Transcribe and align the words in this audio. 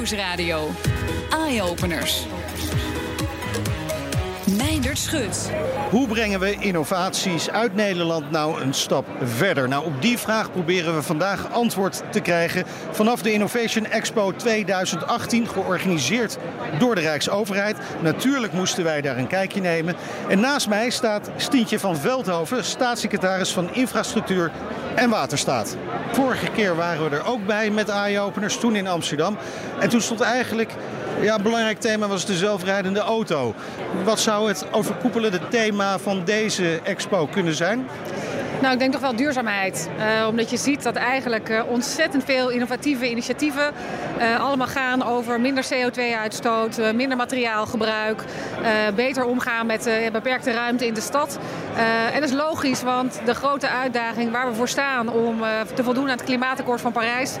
Nieuwsradio. 0.00 0.70
Eye-openers. 1.30 2.26
Hoe 5.90 6.08
brengen 6.08 6.40
we 6.40 6.56
innovaties 6.58 7.50
uit 7.50 7.74
Nederland 7.74 8.30
nou 8.30 8.60
een 8.60 8.74
stap 8.74 9.06
verder? 9.22 9.68
Nou, 9.68 9.84
op 9.84 10.02
die 10.02 10.18
vraag 10.18 10.52
proberen 10.52 10.94
we 10.94 11.02
vandaag 11.02 11.52
antwoord 11.52 12.02
te 12.10 12.20
krijgen 12.20 12.64
vanaf 12.90 13.22
de 13.22 13.32
Innovation 13.32 13.86
Expo 13.86 14.32
2018, 14.36 15.48
georganiseerd 15.48 16.38
door 16.78 16.94
de 16.94 17.00
Rijksoverheid. 17.00 17.76
Natuurlijk 18.02 18.52
moesten 18.52 18.84
wij 18.84 19.00
daar 19.00 19.18
een 19.18 19.26
kijkje 19.26 19.60
nemen. 19.60 19.94
En 20.28 20.40
naast 20.40 20.68
mij 20.68 20.90
staat 20.90 21.30
Stientje 21.36 21.78
van 21.78 21.96
Veldhoven, 21.96 22.64
staatssecretaris 22.64 23.52
van 23.52 23.74
Infrastructuur 23.74 24.50
en 24.94 25.10
Waterstaat. 25.10 25.76
Vorige 26.12 26.50
keer 26.50 26.76
waren 26.76 27.10
we 27.10 27.16
er 27.16 27.26
ook 27.26 27.46
bij 27.46 27.70
met 27.70 27.88
eye-openers, 27.88 28.58
toen 28.58 28.76
in 28.76 28.88
Amsterdam. 28.88 29.36
En 29.80 29.88
toen 29.88 30.00
stond 30.00 30.20
eigenlijk 30.20 30.74
ja, 31.22 31.38
belangrijk 31.38 31.80
thema 31.80 32.08
was 32.08 32.26
de 32.26 32.36
zelfrijdende 32.36 33.00
auto. 33.00 33.54
Wat 34.04 34.20
zou 34.20 34.48
het 34.48 34.64
overkoepelende 34.70 35.48
thema 35.48 35.98
van 35.98 36.24
deze 36.24 36.80
expo 36.82 37.26
kunnen 37.26 37.54
zijn? 37.54 37.86
Nou, 38.60 38.72
ik 38.72 38.78
denk 38.78 38.92
toch 38.92 39.00
wel 39.00 39.16
duurzaamheid. 39.16 39.88
Uh, 39.98 40.26
omdat 40.28 40.50
je 40.50 40.56
ziet 40.56 40.82
dat 40.82 40.96
eigenlijk 40.96 41.48
uh, 41.48 41.62
ontzettend 41.68 42.24
veel 42.24 42.48
innovatieve 42.48 43.10
initiatieven 43.10 43.72
uh, 44.18 44.40
allemaal 44.40 44.66
gaan 44.66 45.02
over 45.02 45.40
minder 45.40 45.64
CO2-uitstoot, 45.64 46.94
minder 46.94 47.16
materiaalgebruik, 47.16 48.24
beter 48.94 49.24
omgaan 49.24 49.66
met 49.66 49.90
beperkte 50.12 50.50
ruimte 50.50 50.86
in 50.86 50.94
de 50.94 51.00
stad. 51.00 51.38
en 52.12 52.20
dat 52.20 52.30
is 52.30 52.36
logisch, 52.36 52.82
want 52.82 53.20
de 53.24 53.34
grote 53.34 53.68
uitdaging 53.68 54.30
waar 54.30 54.48
we 54.48 54.54
voor 54.54 54.68
staan 54.68 55.08
om 55.08 55.38
te 55.74 55.84
voldoen 55.84 56.04
aan 56.04 56.16
het 56.16 56.24
klimaatakkoord 56.24 56.80
van 56.80 56.92
Parijs 56.92 57.36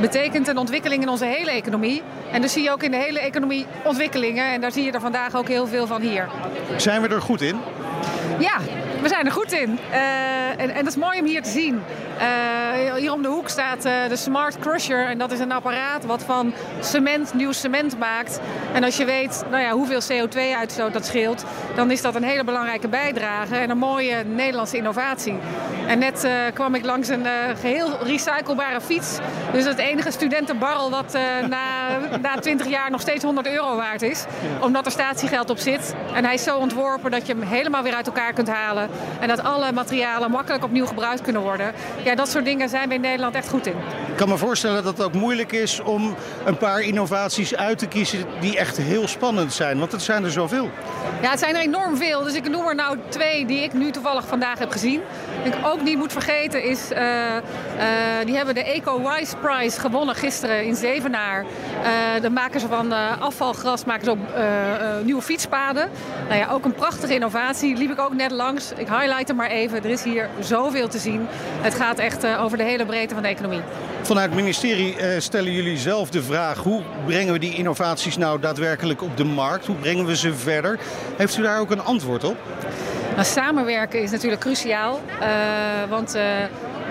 betekent 0.00 0.48
een 0.48 0.58
ontwikkeling 0.58 1.02
in 1.02 1.08
onze 1.08 1.24
hele 1.24 1.50
economie. 1.50 2.02
En 2.32 2.40
dus 2.40 2.52
zie 2.52 2.62
je 2.62 2.70
ook 2.70 2.82
in 2.82 2.90
de 2.90 2.96
hele 2.96 3.20
economie 3.20 3.66
ontwikkelingen. 3.84 4.52
En 4.52 4.60
daar 4.60 4.72
zie 4.72 4.84
je 4.84 4.92
er 4.92 5.00
vandaag 5.00 5.34
ook 5.34 5.48
heel 5.48 5.66
veel 5.66 5.86
van 5.86 6.00
hier. 6.00 6.28
Zijn 6.76 7.02
we 7.02 7.08
er 7.08 7.22
goed 7.22 7.40
in? 7.40 7.56
Ja, 8.38 8.58
we 9.02 9.08
zijn 9.08 9.26
er 9.26 9.32
goed 9.32 9.52
in. 9.52 9.78
Uh, 9.90 10.60
en, 10.60 10.70
en 10.70 10.84
dat 10.84 10.86
is 10.86 10.96
mooi 10.96 11.20
om 11.20 11.26
hier 11.26 11.42
te 11.42 11.50
zien. 11.50 11.82
Uh, 12.20 12.94
hier 12.94 13.12
om 13.12 13.22
de 13.22 13.28
hoek 13.28 13.48
staat 13.48 13.86
uh, 13.86 13.92
de 14.08 14.16
Smart 14.16 14.58
Crusher. 14.58 15.06
En 15.06 15.18
dat 15.18 15.32
is 15.32 15.38
een 15.38 15.52
apparaat 15.52 16.04
wat 16.04 16.22
van 16.22 16.52
cement 16.80 17.34
nieuw 17.34 17.52
cement 17.52 17.98
maakt. 17.98 18.40
En 18.72 18.84
als 18.84 18.96
je 18.96 19.04
weet 19.04 19.44
nou 19.50 19.62
ja, 19.62 19.70
hoeveel 19.70 20.00
CO2-uitstoot 20.00 20.92
dat 20.92 21.06
scheelt... 21.06 21.44
dan 21.74 21.90
is 21.90 22.02
dat 22.02 22.14
een 22.14 22.22
hele 22.22 22.44
belangrijke 22.44 22.88
bijdrage. 22.88 23.56
En 23.56 23.70
een 23.70 23.78
mooie 23.78 24.24
Nederlandse 24.24 24.76
innovatie. 24.76 25.34
En 25.90 25.98
net 25.98 26.24
uh, 26.24 26.30
kwam 26.54 26.74
ik 26.74 26.84
langs 26.84 27.08
een 27.08 27.26
geheel 27.60 27.98
recyclebare 28.02 28.80
fiets. 28.80 29.18
Dus 29.52 29.64
het 29.64 29.78
enige 29.78 30.10
studentenbarrel 30.10 30.90
wat 30.90 31.12
na, 31.48 31.98
na 32.22 32.38
20 32.40 32.68
jaar 32.68 32.90
nog 32.90 33.00
steeds 33.00 33.24
100 33.24 33.46
euro 33.46 33.76
waard 33.76 34.02
is. 34.02 34.24
Omdat 34.60 34.86
er 34.86 34.92
statiegeld 34.92 35.50
op 35.50 35.58
zit. 35.58 35.94
En 36.14 36.24
hij 36.24 36.34
is 36.34 36.42
zo 36.42 36.56
ontworpen 36.56 37.10
dat 37.10 37.26
je 37.26 37.32
hem 37.32 37.42
helemaal 37.42 37.82
weer 37.82 37.94
uit 37.94 38.06
elkaar 38.06 38.32
kunt 38.32 38.48
halen. 38.48 38.88
En 39.20 39.28
dat 39.28 39.42
alle 39.42 39.72
materialen 39.72 40.30
makkelijk 40.30 40.64
opnieuw 40.64 40.86
gebruikt 40.86 41.20
kunnen 41.20 41.42
worden. 41.42 41.72
Ja, 42.04 42.14
dat 42.14 42.28
soort 42.28 42.44
dingen 42.44 42.68
zijn 42.68 42.88
we 42.88 42.94
in 42.94 43.00
Nederland 43.00 43.34
echt 43.34 43.48
goed 43.48 43.66
in. 43.66 43.76
Ik 44.08 44.16
kan 44.16 44.28
me 44.28 44.36
voorstellen 44.36 44.82
dat 44.82 44.96
het 44.96 45.06
ook 45.06 45.12
moeilijk 45.12 45.52
is 45.52 45.80
om 45.80 46.14
een 46.44 46.56
paar 46.56 46.80
innovaties 46.80 47.56
uit 47.56 47.78
te 47.78 47.86
kiezen 47.86 48.24
die 48.40 48.58
echt 48.58 48.76
heel 48.76 49.08
spannend 49.08 49.52
zijn. 49.52 49.78
Want 49.78 49.92
het 49.92 50.02
zijn 50.02 50.24
er 50.24 50.30
zoveel. 50.30 50.70
Ja, 51.22 51.30
het 51.30 51.38
zijn 51.38 51.54
er 51.54 51.60
enorm 51.60 51.96
veel. 51.96 52.22
Dus 52.22 52.34
ik 52.34 52.48
noem 52.48 52.66
er 52.66 52.74
nou 52.74 52.98
twee 53.08 53.46
die 53.46 53.62
ik 53.62 53.72
nu 53.72 53.90
toevallig 53.90 54.26
vandaag 54.26 54.58
heb 54.58 54.70
gezien. 54.70 55.00
Ik 55.42 55.54
ook 55.64 55.82
niet 55.82 55.98
moet 55.98 56.12
vergeten 56.12 56.62
is, 56.62 56.90
uh, 56.92 56.98
die 58.24 58.36
hebben 58.36 58.54
de 58.54 58.64
Eco-Wise 58.64 59.36
Prize 59.36 59.80
gewonnen 59.80 60.14
gisteren 60.14 60.64
in 60.64 60.76
Zevenaar. 60.76 61.44
Uh, 61.44 62.22
de 62.22 62.30
maken 62.30 62.60
ze 62.60 62.68
van 62.68 62.92
afvalgras 63.20 63.84
maken 63.84 64.04
ze 64.04 64.10
op 64.10 64.18
nieuwe 65.04 65.22
fietspaden. 65.22 65.90
Nou 66.28 66.40
ja, 66.40 66.48
ook 66.50 66.64
een 66.64 66.74
prachtige 66.74 67.14
innovatie. 67.14 67.76
Liep 67.76 67.90
ik 67.90 68.00
ook 68.00 68.14
net 68.14 68.30
langs. 68.30 68.72
Ik 68.76 68.88
highlight 68.88 69.28
hem 69.28 69.36
maar 69.36 69.50
even. 69.50 69.84
Er 69.84 69.90
is 69.90 70.02
hier 70.02 70.28
zoveel 70.40 70.88
te 70.88 70.98
zien. 70.98 71.26
Het 71.60 71.74
gaat 71.74 71.98
echt 71.98 72.26
over 72.36 72.58
de 72.58 72.64
hele 72.64 72.86
breedte 72.86 73.14
van 73.14 73.22
de 73.22 73.28
economie. 73.28 73.60
Vanuit 74.02 74.26
het 74.26 74.40
ministerie 74.40 74.96
stellen 75.18 75.52
jullie 75.52 75.78
zelf 75.78 76.10
de 76.10 76.22
vraag... 76.22 76.58
hoe 76.58 76.82
brengen 77.06 77.32
we 77.32 77.38
die 77.38 77.54
innovaties 77.54 78.16
nou 78.16 78.40
daadwerkelijk 78.40 79.02
op 79.02 79.16
de 79.16 79.24
markt? 79.24 79.66
Hoe 79.66 79.76
brengen 79.76 80.06
we 80.06 80.16
ze 80.16 80.34
verder? 80.34 80.78
Heeft 81.16 81.36
u 81.36 81.42
daar 81.42 81.60
ook 81.60 81.70
een 81.70 81.82
antwoord 81.82 82.24
op? 82.24 82.36
Nou, 83.10 83.24
samenwerken 83.24 84.02
is 84.02 84.10
natuurlijk 84.10 84.40
cruciaal. 84.40 85.00
Uh, 85.20 85.26
want 85.88 86.16
uh, 86.16 86.22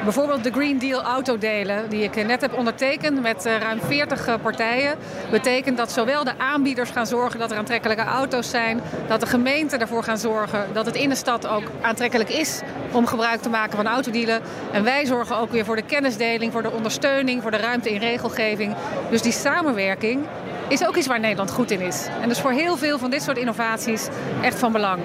bijvoorbeeld 0.04 0.44
de 0.44 0.52
Green 0.52 0.80
Deal 0.80 1.02
autodelen, 1.02 1.90
die 1.90 2.04
ik 2.04 2.26
net 2.26 2.42
heb 2.42 2.54
ondertekend 2.54 3.22
met 3.22 3.46
uh, 3.46 3.58
ruim 3.58 3.80
40 3.82 4.42
partijen, 4.42 4.96
betekent 5.32 5.78
dat 5.78 5.92
zowel 5.92 6.24
de 6.24 6.38
aanbieders 6.38 6.90
gaan 6.90 7.08
zorgen 7.08 7.40
dat 7.40 7.52
er 7.52 7.58
aantrekkelijke 7.58 8.04
auto's 8.04 8.50
zijn, 8.50 8.82
dat 9.08 9.20
de 9.20 9.26
gemeenten 9.26 9.80
ervoor 9.80 10.04
gaan 10.04 10.18
zorgen 10.18 10.66
dat 10.74 10.86
het 10.86 10.96
in 10.96 11.10
de 11.10 11.16
stad 11.16 11.48
ook 11.48 11.64
aantrekkelijk 11.82 12.30
is 12.30 12.62
om 12.92 13.06
gebruik 13.06 13.42
te 13.42 13.50
maken 13.50 13.76
van 13.76 13.88
autodealen. 13.88 14.42
En 14.72 14.84
wij 14.84 15.06
zorgen 15.06 15.38
ook 15.38 15.52
weer 15.52 15.66
voor 15.66 15.76
de 15.76 15.86
kennisdeling, 15.86 16.52
voor 16.52 16.64
de 16.64 16.72
ondersteuning, 16.72 17.42
voor 17.42 17.52
de 17.52 17.58
ruimte 17.58 17.92
in 17.94 18.00
regelgeving. 18.00 18.76
Dus 19.10 19.22
die 19.22 19.32
samenwerking 19.32 20.26
is 20.68 20.88
ook 20.88 20.96
iets 20.96 21.08
waar 21.08 21.20
Nederland 21.20 21.52
goed 21.52 21.72
in 21.72 21.82
is. 21.82 22.08
En 22.22 22.30
dus 22.30 22.40
voor 22.40 22.52
heel 22.52 22.78
veel 22.78 22.98
van 22.98 23.10
dit 23.10 23.22
soort 23.22 23.38
innovaties 23.38 24.08
echt 24.42 24.60
van 24.60 24.72
belang. 24.72 25.02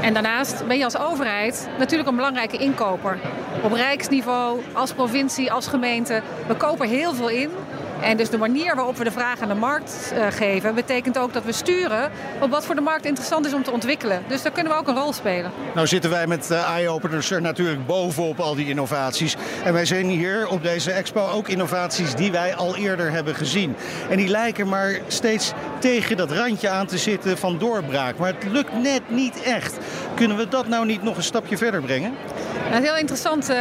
En 0.00 0.12
daarnaast 0.12 0.66
ben 0.66 0.78
je 0.78 0.84
als 0.84 0.98
overheid 0.98 1.68
natuurlijk 1.78 2.08
een 2.08 2.16
belangrijke 2.16 2.56
inkoper. 2.56 3.18
Op 3.62 3.72
rijksniveau, 3.72 4.60
als 4.72 4.92
provincie, 4.92 5.52
als 5.52 5.66
gemeente. 5.66 6.22
We 6.46 6.54
kopen 6.54 6.88
heel 6.88 7.14
veel 7.14 7.28
in. 7.28 7.50
En 8.02 8.16
dus 8.16 8.30
de 8.30 8.38
manier 8.38 8.74
waarop 8.74 8.96
we 8.96 9.04
de 9.04 9.10
vraag 9.10 9.40
aan 9.40 9.48
de 9.48 9.54
markt 9.54 10.12
uh, 10.14 10.26
geven, 10.30 10.74
betekent 10.74 11.18
ook 11.18 11.32
dat 11.32 11.44
we 11.44 11.52
sturen 11.52 12.10
op 12.40 12.50
wat 12.50 12.66
voor 12.66 12.74
de 12.74 12.80
markt 12.80 13.04
interessant 13.04 13.46
is 13.46 13.54
om 13.54 13.62
te 13.62 13.70
ontwikkelen. 13.70 14.22
Dus 14.26 14.42
daar 14.42 14.52
kunnen 14.52 14.72
we 14.72 14.78
ook 14.78 14.88
een 14.88 14.94
rol 14.94 15.12
spelen. 15.12 15.50
Nou 15.74 15.86
zitten 15.86 16.10
wij 16.10 16.26
met 16.26 16.48
uh, 16.52 16.70
eye-openers 16.70 17.30
er 17.30 17.40
natuurlijk 17.40 17.86
bovenop 17.86 18.40
al 18.40 18.54
die 18.54 18.68
innovaties. 18.68 19.36
En 19.64 19.72
wij 19.72 19.84
zien 19.84 20.08
hier 20.08 20.48
op 20.48 20.62
deze 20.62 20.92
expo 20.92 21.28
ook 21.28 21.48
innovaties 21.48 22.14
die 22.14 22.32
wij 22.32 22.54
al 22.54 22.76
eerder 22.76 23.10
hebben 23.10 23.34
gezien. 23.34 23.76
En 24.10 24.16
die 24.16 24.28
lijken 24.28 24.68
maar 24.68 24.98
steeds 25.06 25.52
tegen 25.78 26.16
dat 26.16 26.30
randje 26.30 26.68
aan 26.68 26.86
te 26.86 26.98
zitten 26.98 27.38
van 27.38 27.58
doorbraak. 27.58 28.16
Maar 28.16 28.34
het 28.34 28.52
lukt 28.52 28.72
net 28.82 29.02
niet 29.06 29.42
echt. 29.42 29.78
Kunnen 30.14 30.36
we 30.36 30.48
dat 30.48 30.68
nou 30.68 30.86
niet 30.86 31.02
nog 31.02 31.16
een 31.16 31.22
stapje 31.22 31.56
verder 31.56 31.82
brengen? 31.82 32.14
Nou, 32.70 32.82
heel 32.82 32.96
interessant. 32.96 33.50
Uh, 33.50 33.56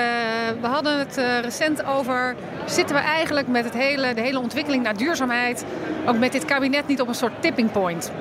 we 0.61 0.67
hadden 0.67 0.99
het 0.99 1.21
recent 1.41 1.85
over... 1.85 2.35
zitten 2.65 2.95
we 2.95 3.01
eigenlijk 3.01 3.47
met 3.47 3.63
het 3.63 3.73
hele, 3.73 4.13
de 4.13 4.21
hele 4.21 4.28
ontwikkeling 4.37 4.83
naar 4.83 4.97
duurzaamheid... 4.97 5.65
ook 6.05 6.17
met 6.17 6.31
dit 6.31 6.45
kabinet 6.45 6.87
niet 6.87 7.01
op 7.01 7.07
een 7.07 7.15
soort 7.15 7.41
tipping 7.41 7.71
point. 7.71 8.11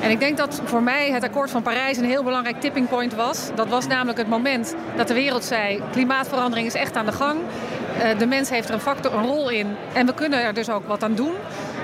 En 0.00 0.10
ik 0.10 0.20
denk 0.20 0.36
dat 0.36 0.60
voor 0.64 0.82
mij 0.82 1.10
het 1.10 1.24
akkoord 1.24 1.50
van 1.50 1.62
Parijs 1.62 1.96
een 1.96 2.04
heel 2.04 2.22
belangrijk 2.22 2.60
tipping 2.60 2.88
point 2.88 3.14
was. 3.14 3.50
Dat 3.54 3.68
was 3.68 3.86
namelijk 3.86 4.18
het 4.18 4.28
moment 4.28 4.74
dat 4.96 5.08
de 5.08 5.14
wereld 5.14 5.44
zei... 5.44 5.82
klimaatverandering 5.90 6.66
is 6.66 6.74
echt 6.74 6.96
aan 6.96 7.06
de 7.06 7.12
gang. 7.12 7.40
Uh, 7.40 8.18
de 8.18 8.26
mens 8.26 8.50
heeft 8.50 8.68
er 8.68 8.74
een 8.74 8.80
factor, 8.80 9.14
een 9.14 9.26
rol 9.26 9.50
in. 9.50 9.76
En 9.92 10.06
we 10.06 10.14
kunnen 10.14 10.42
er 10.42 10.54
dus 10.54 10.70
ook 10.70 10.86
wat 10.86 11.02
aan 11.02 11.14
doen. 11.14 11.32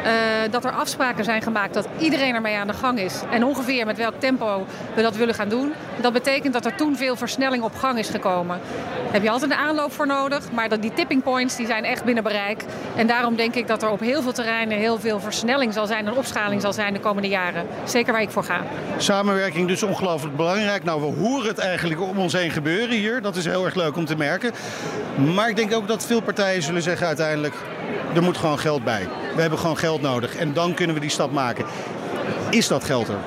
Uh, 0.08 0.14
dat 0.50 0.64
er 0.64 0.70
afspraken 0.70 1.24
zijn 1.24 1.42
gemaakt 1.42 1.74
dat 1.74 1.88
iedereen 1.98 2.34
ermee 2.34 2.56
aan 2.56 2.66
de 2.66 2.72
gang 2.72 2.98
is. 2.98 3.20
En 3.30 3.44
ongeveer 3.44 3.86
met 3.86 3.96
welk 3.96 4.14
tempo 4.18 4.66
we 4.94 5.02
dat 5.02 5.16
willen 5.16 5.34
gaan 5.34 5.48
doen. 5.48 5.72
Dat 6.00 6.12
betekent 6.12 6.52
dat 6.52 6.64
er 6.64 6.74
toen 6.74 6.96
veel 6.96 7.16
versnelling 7.16 7.62
op 7.62 7.74
gang 7.74 7.98
is 7.98 8.08
gekomen. 8.08 8.60
Daar 9.04 9.12
heb 9.12 9.22
je 9.22 9.30
altijd 9.30 9.50
een 9.50 9.56
aanloop 9.56 9.92
voor 9.92 10.06
nodig. 10.06 10.52
Maar 10.52 10.68
dat 10.68 10.82
die 10.82 10.92
tipping 10.92 11.22
points 11.22 11.56
die 11.56 11.66
zijn 11.66 11.84
echt 11.84 12.04
binnen 12.04 12.22
bereik. 12.22 12.64
En 12.96 13.06
daarom 13.06 13.36
denk 13.36 13.54
ik 13.54 13.66
dat 13.66 13.82
er 13.82 13.90
op 13.90 14.00
heel 14.00 14.22
veel 14.22 14.32
terreinen 14.32 14.78
heel 14.78 14.98
veel 14.98 15.20
versnelling 15.20 15.72
zal 15.72 15.86
zijn 15.86 16.06
en 16.06 16.12
opschaling 16.12 16.60
zal 16.60 16.72
zijn 16.72 16.92
de 16.92 17.00
komende 17.00 17.28
jaren. 17.28 17.66
Zeker 17.84 18.12
waar 18.12 18.22
ik 18.22 18.30
voor 18.30 18.44
ga. 18.44 18.60
Samenwerking 18.96 19.68
dus 19.68 19.82
ongelooflijk 19.82 20.36
belangrijk. 20.36 20.84
Nou, 20.84 21.00
we 21.00 21.20
horen 21.20 21.48
het 21.48 21.58
eigenlijk 21.58 22.00
om 22.00 22.18
ons 22.18 22.32
heen 22.32 22.50
gebeuren 22.50 22.96
hier. 22.96 23.22
Dat 23.22 23.36
is 23.36 23.44
heel 23.44 23.64
erg 23.64 23.74
leuk 23.74 23.96
om 23.96 24.04
te 24.04 24.16
merken. 24.16 24.52
Maar 25.34 25.48
ik 25.48 25.56
denk 25.56 25.74
ook 25.74 25.88
dat 25.88 26.06
veel 26.06 26.20
partijen 26.20 26.62
zullen 26.62 26.82
zeggen 26.82 27.06
uiteindelijk... 27.06 27.54
er 28.14 28.22
moet 28.22 28.36
gewoon 28.36 28.58
geld 28.58 28.84
bij. 28.84 29.08
We 29.34 29.40
hebben 29.40 29.58
gewoon 29.58 29.78
geld 29.78 30.00
nodig. 30.00 30.36
En 30.36 30.52
dan 30.52 30.74
kunnen 30.74 30.94
we 30.94 31.00
die 31.00 31.10
stap 31.10 31.32
maken. 31.32 31.64
Is 32.50 32.68
dat 32.68 32.84
geld 32.84 33.08
er? 33.08 33.18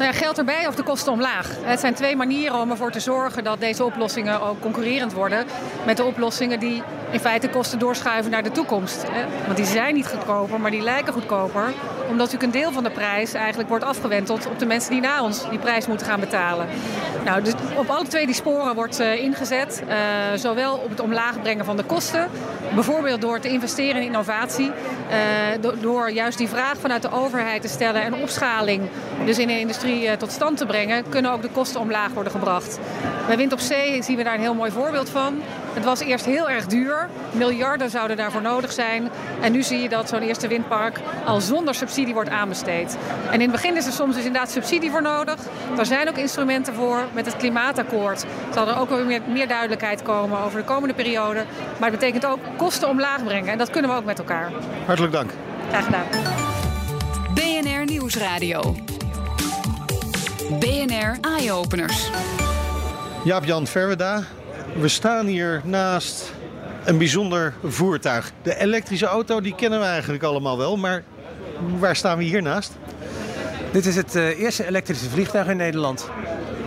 Nou 0.00 0.12
ja, 0.12 0.18
geld 0.18 0.38
erbij 0.38 0.66
of 0.66 0.74
de 0.74 0.82
kosten 0.82 1.12
omlaag. 1.12 1.56
Het 1.62 1.80
zijn 1.80 1.94
twee 1.94 2.16
manieren 2.16 2.60
om 2.60 2.70
ervoor 2.70 2.90
te 2.90 3.00
zorgen 3.00 3.44
dat 3.44 3.60
deze 3.60 3.84
oplossingen 3.84 4.42
ook 4.42 4.60
concurrerend 4.60 5.12
worden 5.12 5.44
met 5.86 5.96
de 5.96 6.04
oplossingen 6.04 6.60
die 6.60 6.82
in 7.10 7.20
feite 7.20 7.48
kosten 7.48 7.78
doorschuiven 7.78 8.30
naar 8.30 8.42
de 8.42 8.50
toekomst. 8.50 9.04
Want 9.44 9.56
die 9.56 9.66
zijn 9.66 9.94
niet 9.94 10.06
goedkoper, 10.06 10.60
maar 10.60 10.70
die 10.70 10.82
lijken 10.82 11.12
goedkoper. 11.12 11.72
Omdat 12.00 12.16
natuurlijk 12.16 12.42
een 12.42 12.60
deel 12.60 12.72
van 12.72 12.84
de 12.84 12.90
prijs 12.90 13.34
eigenlijk 13.34 13.68
wordt 13.68 13.84
afgewenteld 13.84 14.46
op 14.46 14.58
de 14.58 14.66
mensen 14.66 14.90
die 14.90 15.00
na 15.00 15.22
ons 15.22 15.48
die 15.50 15.58
prijs 15.58 15.86
moeten 15.86 16.06
gaan 16.06 16.20
betalen. 16.20 16.66
Nou, 17.24 17.42
dus 17.42 17.52
op 17.76 17.88
alle 17.88 18.06
twee 18.06 18.26
die 18.26 18.34
sporen 18.34 18.74
wordt 18.74 19.00
uh, 19.00 19.22
ingezet. 19.22 19.82
Uh, 19.88 19.94
zowel 20.34 20.74
op 20.74 20.90
het 20.90 21.00
omlaag 21.00 21.40
brengen 21.42 21.64
van 21.64 21.76
de 21.76 21.84
kosten. 21.84 22.28
Bijvoorbeeld 22.74 23.20
door 23.20 23.40
te 23.40 23.48
investeren 23.48 24.00
in 24.00 24.06
innovatie. 24.06 24.70
Do 25.60 25.74
door 25.80 26.10
juist 26.10 26.38
die 26.38 26.48
vraag 26.48 26.76
vanuit 26.78 27.02
de 27.02 27.10
overheid 27.10 27.62
te 27.62 27.68
stellen 27.68 28.02
en 28.02 28.14
opschaling. 28.14 28.82
Dus 29.24 29.38
in 29.38 29.46
de 29.46 29.58
industrie 29.58 30.16
tot 30.16 30.30
stand 30.30 30.56
te 30.56 30.66
brengen. 30.66 31.08
Kunnen 31.08 31.32
ook 31.32 31.42
de 31.42 31.48
kosten 31.48 31.80
omlaag 31.80 32.12
worden 32.12 32.32
gebracht. 32.32 32.78
Bij 33.26 33.36
Wind 33.36 33.52
op 33.52 33.60
Zee 33.60 34.02
zien 34.02 34.16
we 34.16 34.22
daar 34.22 34.34
een 34.34 34.40
heel 34.40 34.54
mooi 34.54 34.70
voorbeeld 34.70 35.10
van. 35.10 35.42
Het 35.72 35.84
was 35.84 36.00
eerst 36.00 36.24
heel 36.24 36.50
erg 36.50 36.66
duur. 36.66 37.08
Miljarden 37.32 37.90
zouden 37.90 38.16
daarvoor 38.16 38.42
nodig 38.42 38.72
zijn. 38.72 39.08
En 39.40 39.52
nu 39.52 39.62
zie 39.62 39.82
je 39.82 39.88
dat 39.88 40.08
zo'n 40.08 40.22
eerste 40.22 40.48
windpark 40.48 41.00
al 41.24 41.40
zonder 41.40 41.74
subsidie 41.74 42.14
wordt 42.14 42.30
aanbesteed. 42.30 42.96
En 43.26 43.34
in 43.34 43.40
het 43.40 43.50
begin 43.50 43.76
is 43.76 43.86
er 43.86 43.92
soms 43.92 44.14
dus 44.14 44.24
inderdaad 44.24 44.50
subsidie 44.50 44.90
voor 44.90 45.02
nodig. 45.02 45.38
Er 45.78 45.86
zijn 45.86 46.08
ook 46.08 46.16
instrumenten 46.16 46.74
voor 46.74 47.04
met 47.12 47.26
het 47.26 47.36
klimaatakkoord. 47.36 48.24
Zal 48.54 48.68
er 48.68 48.78
ook 48.78 48.88
weer 48.88 49.06
meer, 49.06 49.22
meer 49.28 49.48
duidelijkheid 49.48 50.02
komen 50.02 50.38
over 50.38 50.58
de 50.58 50.64
komende 50.64 50.94
periode. 50.94 51.44
Maar 51.78 51.90
het 51.90 51.98
betekent 51.98 52.26
ook 52.26 52.38
kosten 52.56 52.88
omlaag 52.88 53.24
brengen. 53.24 53.52
En 53.52 53.58
dat 53.58 53.70
kunnen 53.70 53.90
we 53.90 53.96
ook 53.96 54.04
met 54.04 54.18
elkaar. 54.18 54.52
Hartelijk 54.86 55.12
dank. 55.12 55.30
Graag 55.68 55.84
gedaan. 55.84 56.06
BNR 57.34 57.84
Nieuwsradio. 57.84 58.74
BNR 60.58 61.18
Eye 61.20 61.52
Openers. 61.52 62.10
Jaap-Jan 63.24 63.66
Verweda, 63.66 64.22
we 64.76 64.88
staan 64.88 65.26
hier 65.26 65.60
naast 65.64 66.32
een 66.84 66.98
bijzonder 66.98 67.54
voertuig. 67.64 68.32
De 68.42 68.56
elektrische 68.56 69.06
auto, 69.06 69.40
die 69.40 69.54
kennen 69.54 69.80
we 69.80 69.84
eigenlijk 69.84 70.22
allemaal 70.22 70.58
wel, 70.58 70.76
maar 70.76 71.02
waar 71.78 71.96
staan 71.96 72.18
we 72.18 72.24
hier 72.24 72.42
naast? 72.42 72.72
Dit 73.72 73.86
is 73.86 73.96
het 73.96 74.16
uh, 74.16 74.40
eerste 74.40 74.66
elektrische 74.66 75.10
vliegtuig 75.10 75.46
in 75.46 75.56
Nederland. 75.56 76.08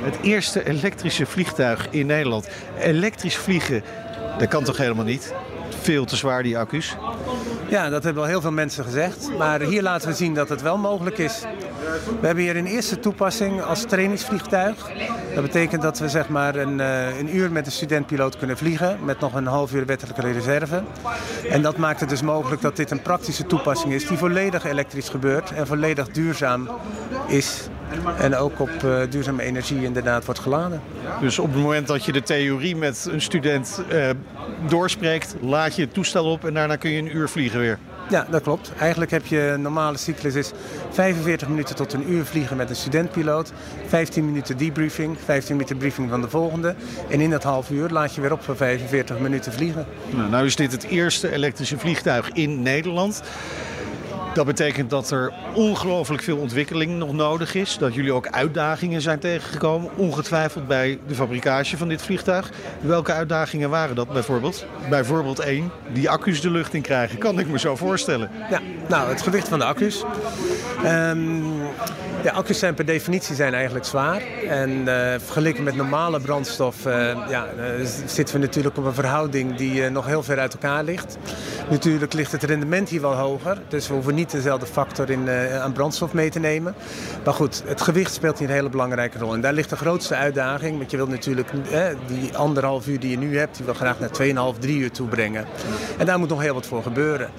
Het 0.01 0.17
eerste 0.21 0.67
elektrische 0.67 1.25
vliegtuig 1.25 1.87
in 1.89 2.05
Nederland. 2.05 2.47
Elektrisch 2.79 3.37
vliegen, 3.37 3.83
dat 4.37 4.47
kan 4.47 4.63
toch 4.63 4.77
helemaal 4.77 5.05
niet? 5.05 5.33
Veel 5.81 6.05
te 6.05 6.15
zwaar, 6.15 6.43
die 6.43 6.57
accu's. 6.57 6.95
Ja, 7.73 7.89
dat 7.89 8.03
hebben 8.03 8.21
wel 8.21 8.31
heel 8.31 8.41
veel 8.41 8.51
mensen 8.51 8.83
gezegd. 8.83 9.29
Maar 9.37 9.61
hier 9.61 9.81
laten 9.81 10.07
we 10.07 10.15
zien 10.15 10.33
dat 10.33 10.49
het 10.49 10.61
wel 10.61 10.77
mogelijk 10.77 11.17
is. 11.17 11.41
We 12.19 12.25
hebben 12.25 12.43
hier 12.43 12.55
een 12.55 12.65
eerste 12.65 12.99
toepassing 12.99 13.61
als 13.61 13.85
trainingsvliegtuig. 13.85 14.91
Dat 15.33 15.43
betekent 15.43 15.81
dat 15.81 15.99
we 15.99 16.09
zeg 16.09 16.29
maar 16.29 16.55
een, 16.55 16.79
uh, 16.79 17.19
een 17.19 17.35
uur 17.35 17.51
met 17.51 17.65
een 17.65 17.71
studentpiloot 17.71 18.37
kunnen 18.37 18.57
vliegen. 18.57 18.99
Met 19.03 19.19
nog 19.19 19.33
een 19.33 19.45
half 19.45 19.73
uur 19.73 19.85
wettelijke 19.85 20.21
reserve. 20.31 20.83
En 21.49 21.61
dat 21.61 21.77
maakt 21.77 21.99
het 21.99 22.09
dus 22.09 22.21
mogelijk 22.21 22.61
dat 22.61 22.75
dit 22.75 22.91
een 22.91 23.01
praktische 23.01 23.45
toepassing 23.45 23.93
is. 23.93 24.07
Die 24.07 24.17
volledig 24.17 24.65
elektrisch 24.65 25.09
gebeurt. 25.09 25.51
En 25.51 25.67
volledig 25.67 26.09
duurzaam 26.09 26.69
is. 27.27 27.67
En 28.19 28.35
ook 28.35 28.59
op 28.59 28.69
uh, 28.85 28.99
duurzame 29.09 29.43
energie 29.43 29.83
inderdaad 29.83 30.25
wordt 30.25 30.39
geladen. 30.39 30.81
Dus 31.21 31.39
op 31.39 31.53
het 31.53 31.61
moment 31.61 31.87
dat 31.87 32.05
je 32.05 32.11
de 32.11 32.23
theorie 32.23 32.75
met 32.75 33.07
een 33.11 33.21
student 33.21 33.81
uh, 33.91 34.09
doorspreekt, 34.67 35.35
laat 35.41 35.75
je 35.75 35.81
het 35.81 35.93
toestel 35.93 36.25
op 36.25 36.45
en 36.45 36.53
daarna 36.53 36.75
kun 36.75 36.91
je 36.91 36.97
een 36.97 37.15
uur 37.15 37.29
vliegen 37.29 37.59
weer. 37.59 37.79
Ja, 38.09 38.27
dat 38.29 38.41
klopt. 38.41 38.71
Eigenlijk 38.79 39.11
heb 39.11 39.25
je 39.25 39.39
een 39.39 39.61
normale 39.61 39.97
cyclus 39.97 40.35
is 40.35 40.51
45 40.91 41.47
minuten 41.47 41.75
tot 41.75 41.93
een 41.93 42.11
uur 42.11 42.25
vliegen 42.25 42.57
met 42.57 42.69
een 42.69 42.75
studentpiloot. 42.75 43.53
15 43.87 44.25
minuten 44.25 44.57
debriefing, 44.57 45.17
15 45.25 45.55
minuten 45.55 45.77
briefing 45.77 46.09
van 46.09 46.21
de 46.21 46.29
volgende. 46.29 46.75
En 47.09 47.21
in 47.21 47.29
dat 47.29 47.43
half 47.43 47.69
uur 47.69 47.89
laat 47.89 48.15
je 48.15 48.21
weer 48.21 48.31
op 48.31 48.43
voor 48.43 48.55
45 48.55 49.19
minuten 49.19 49.53
vliegen. 49.53 49.85
Nou, 50.09 50.29
nou 50.29 50.45
is 50.45 50.55
dit 50.55 50.71
het 50.71 50.83
eerste 50.83 51.31
elektrische 51.31 51.77
vliegtuig 51.77 52.29
in 52.29 52.61
Nederland. 52.61 53.23
Dat 54.33 54.45
betekent 54.45 54.89
dat 54.89 55.11
er 55.11 55.33
ongelooflijk 55.53 56.23
veel 56.23 56.37
ontwikkeling 56.37 56.97
nog 56.97 57.13
nodig 57.13 57.55
is. 57.55 57.77
Dat 57.77 57.93
jullie 57.93 58.13
ook 58.13 58.27
uitdagingen 58.27 59.01
zijn 59.01 59.19
tegengekomen, 59.19 59.89
ongetwijfeld 59.95 60.67
bij 60.67 60.99
de 61.07 61.15
fabricage 61.15 61.77
van 61.77 61.87
dit 61.87 62.01
vliegtuig. 62.01 62.51
Welke 62.81 63.11
uitdagingen 63.11 63.69
waren 63.69 63.95
dat 63.95 64.13
bijvoorbeeld? 64.13 64.65
Bijvoorbeeld 64.89 65.39
één, 65.39 65.71
die 65.93 66.09
accu's 66.09 66.41
de 66.41 66.49
lucht 66.49 66.73
in 66.73 66.81
krijgen, 66.81 67.17
kan 67.17 67.39
ik 67.39 67.47
me 67.47 67.59
zo 67.59 67.75
voorstellen. 67.75 68.29
Ja, 68.49 68.59
nou, 68.87 69.09
het 69.09 69.21
gewicht 69.21 69.47
van 69.47 69.59
de 69.59 69.65
accu's. 69.65 70.03
Um, 70.85 71.43
accu's 72.33 72.59
zijn 72.59 72.73
per 72.73 72.85
definitie 72.85 73.35
zijn 73.35 73.53
eigenlijk 73.53 73.85
zwaar. 73.85 74.21
En 74.49 74.69
uh, 74.69 74.85
vergeleken 75.17 75.63
met 75.63 75.75
normale 75.75 76.19
brandstof 76.19 76.85
uh, 76.85 76.93
ja, 77.29 77.47
uh, 77.57 77.85
zitten 78.05 78.35
we 78.35 78.41
natuurlijk 78.41 78.77
op 78.77 78.85
een 78.85 78.93
verhouding 78.93 79.55
die 79.55 79.89
nog 79.89 80.05
heel 80.05 80.23
ver 80.23 80.39
uit 80.39 80.53
elkaar 80.53 80.83
ligt. 80.83 81.17
Natuurlijk 81.69 82.13
ligt 82.13 82.31
het 82.31 82.43
rendement 82.43 82.89
hier 82.89 83.01
wel 83.01 83.13
hoger. 83.13 83.57
Dus 83.67 83.87
we 83.87 83.93
hoeven 83.93 84.15
niet 84.15 84.22
dezelfde 84.31 84.65
factor 84.65 85.09
in, 85.09 85.29
aan 85.61 85.71
brandstof 85.71 86.13
mee 86.13 86.29
te 86.29 86.39
nemen. 86.39 86.75
Maar 87.25 87.33
goed, 87.33 87.63
het 87.65 87.81
gewicht 87.81 88.13
speelt 88.13 88.39
hier 88.39 88.47
een 88.47 88.53
hele 88.53 88.69
belangrijke 88.69 89.17
rol. 89.17 89.33
En 89.33 89.41
daar 89.41 89.53
ligt 89.53 89.69
de 89.69 89.75
grootste 89.75 90.15
uitdaging. 90.15 90.77
Want 90.77 90.91
je 90.91 90.97
wilt 90.97 91.09
natuurlijk 91.09 91.49
die 92.07 92.37
anderhalf 92.37 92.87
uur 92.87 92.99
die 92.99 93.09
je 93.09 93.17
nu 93.17 93.37
hebt, 93.37 93.55
die 93.55 93.65
wil 93.65 93.73
graag 93.73 93.99
naar 93.99 94.53
2,5, 94.53 94.59
3 94.59 94.77
uur 94.77 94.91
toe 94.91 95.07
brengen. 95.07 95.45
En 95.97 96.05
daar 96.05 96.19
moet 96.19 96.29
nog 96.29 96.41
heel 96.41 96.53
wat 96.53 96.65
voor 96.65 96.83
gebeuren. 96.83 97.29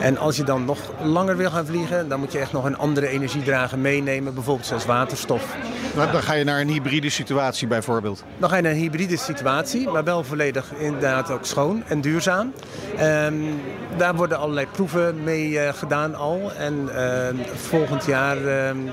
En 0.00 0.18
als 0.18 0.36
je 0.36 0.44
dan 0.44 0.64
nog 0.64 0.78
langer 1.02 1.36
wil 1.36 1.50
gaan 1.50 1.66
vliegen, 1.66 2.08
dan 2.08 2.20
moet 2.20 2.32
je 2.32 2.38
echt 2.38 2.52
nog 2.52 2.64
een 2.64 2.78
andere 2.78 3.08
energiedrager 3.08 3.78
meenemen 3.78 4.34
bijvoorbeeld 4.34 4.66
zoals 4.66 4.86
waterstof. 4.86 5.56
Dan 5.94 6.22
ga 6.22 6.32
je 6.32 6.44
naar 6.44 6.60
een 6.60 6.68
hybride 6.68 7.10
situatie 7.10 7.66
bijvoorbeeld? 7.68 8.24
Dan 8.38 8.48
ga 8.48 8.56
je 8.56 8.62
naar 8.62 8.72
een 8.72 8.78
hybride 8.78 9.16
situatie, 9.16 9.88
maar 9.88 10.04
wel 10.04 10.24
volledig 10.24 10.72
inderdaad 10.78 11.30
ook 11.30 11.44
schoon 11.44 11.82
en 11.86 12.00
duurzaam. 12.00 12.52
Um, 13.00 13.60
daar 13.96 14.14
worden 14.14 14.38
allerlei 14.38 14.66
proeven 14.66 15.22
mee 15.22 15.50
uh, 15.50 15.68
gedaan 15.72 16.14
al. 16.26 16.52
En 16.58 16.88
uh, 16.88 17.44
volgend 17.54 18.04
jaar 18.06 18.36
een, 18.46 18.90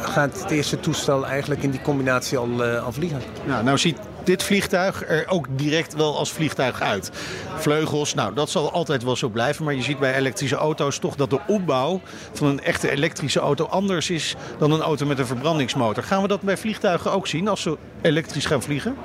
gaat 0.00 0.40
het 0.42 0.50
eerste 0.50 0.80
toestel 0.80 1.26
eigenlijk 1.26 1.62
in 1.62 1.70
die 1.70 1.82
combinatie 1.82 2.38
al, 2.38 2.62
al 2.62 2.92
vliegen. 2.92 3.20
Nou, 3.46 3.64
nou 3.64 3.78
ziet 3.78 3.98
dit 4.24 4.42
vliegtuig 4.42 5.08
er 5.08 5.28
ook 5.28 5.46
direct 5.50 5.94
wel 5.94 6.18
als 6.18 6.32
vliegtuig 6.32 6.80
uit. 6.80 7.10
Vleugels, 7.56 8.14
nou 8.14 8.34
dat 8.34 8.50
zal 8.50 8.72
altijd 8.72 9.04
wel 9.04 9.16
zo 9.16 9.28
blijven. 9.28 9.64
Maar 9.64 9.74
je 9.74 9.82
ziet 9.82 9.98
bij 9.98 10.14
elektrische 10.14 10.56
auto's 10.56 10.98
toch 10.98 11.16
dat 11.16 11.30
de 11.30 11.40
opbouw 11.46 12.00
van 12.32 12.46
een 12.46 12.60
echte 12.60 12.90
elektrische 12.90 13.40
auto 13.40 13.64
anders 13.64 14.10
is 14.10 14.34
dan 14.58 14.72
een 14.72 14.80
auto 14.80 15.06
met 15.06 15.18
een 15.18 15.26
verbrandingsmotor. 15.26 16.02
Gaan 16.02 16.22
we 16.22 16.28
dat 16.28 16.40
bij 16.40 16.56
vliegtuigen 16.56 17.12
ook 17.12 17.26
zien 17.26 17.48
als 17.48 17.62
ze 17.62 17.76
elektrisch 18.00 18.46
gaan 18.46 18.62
vliegen? 18.62 18.96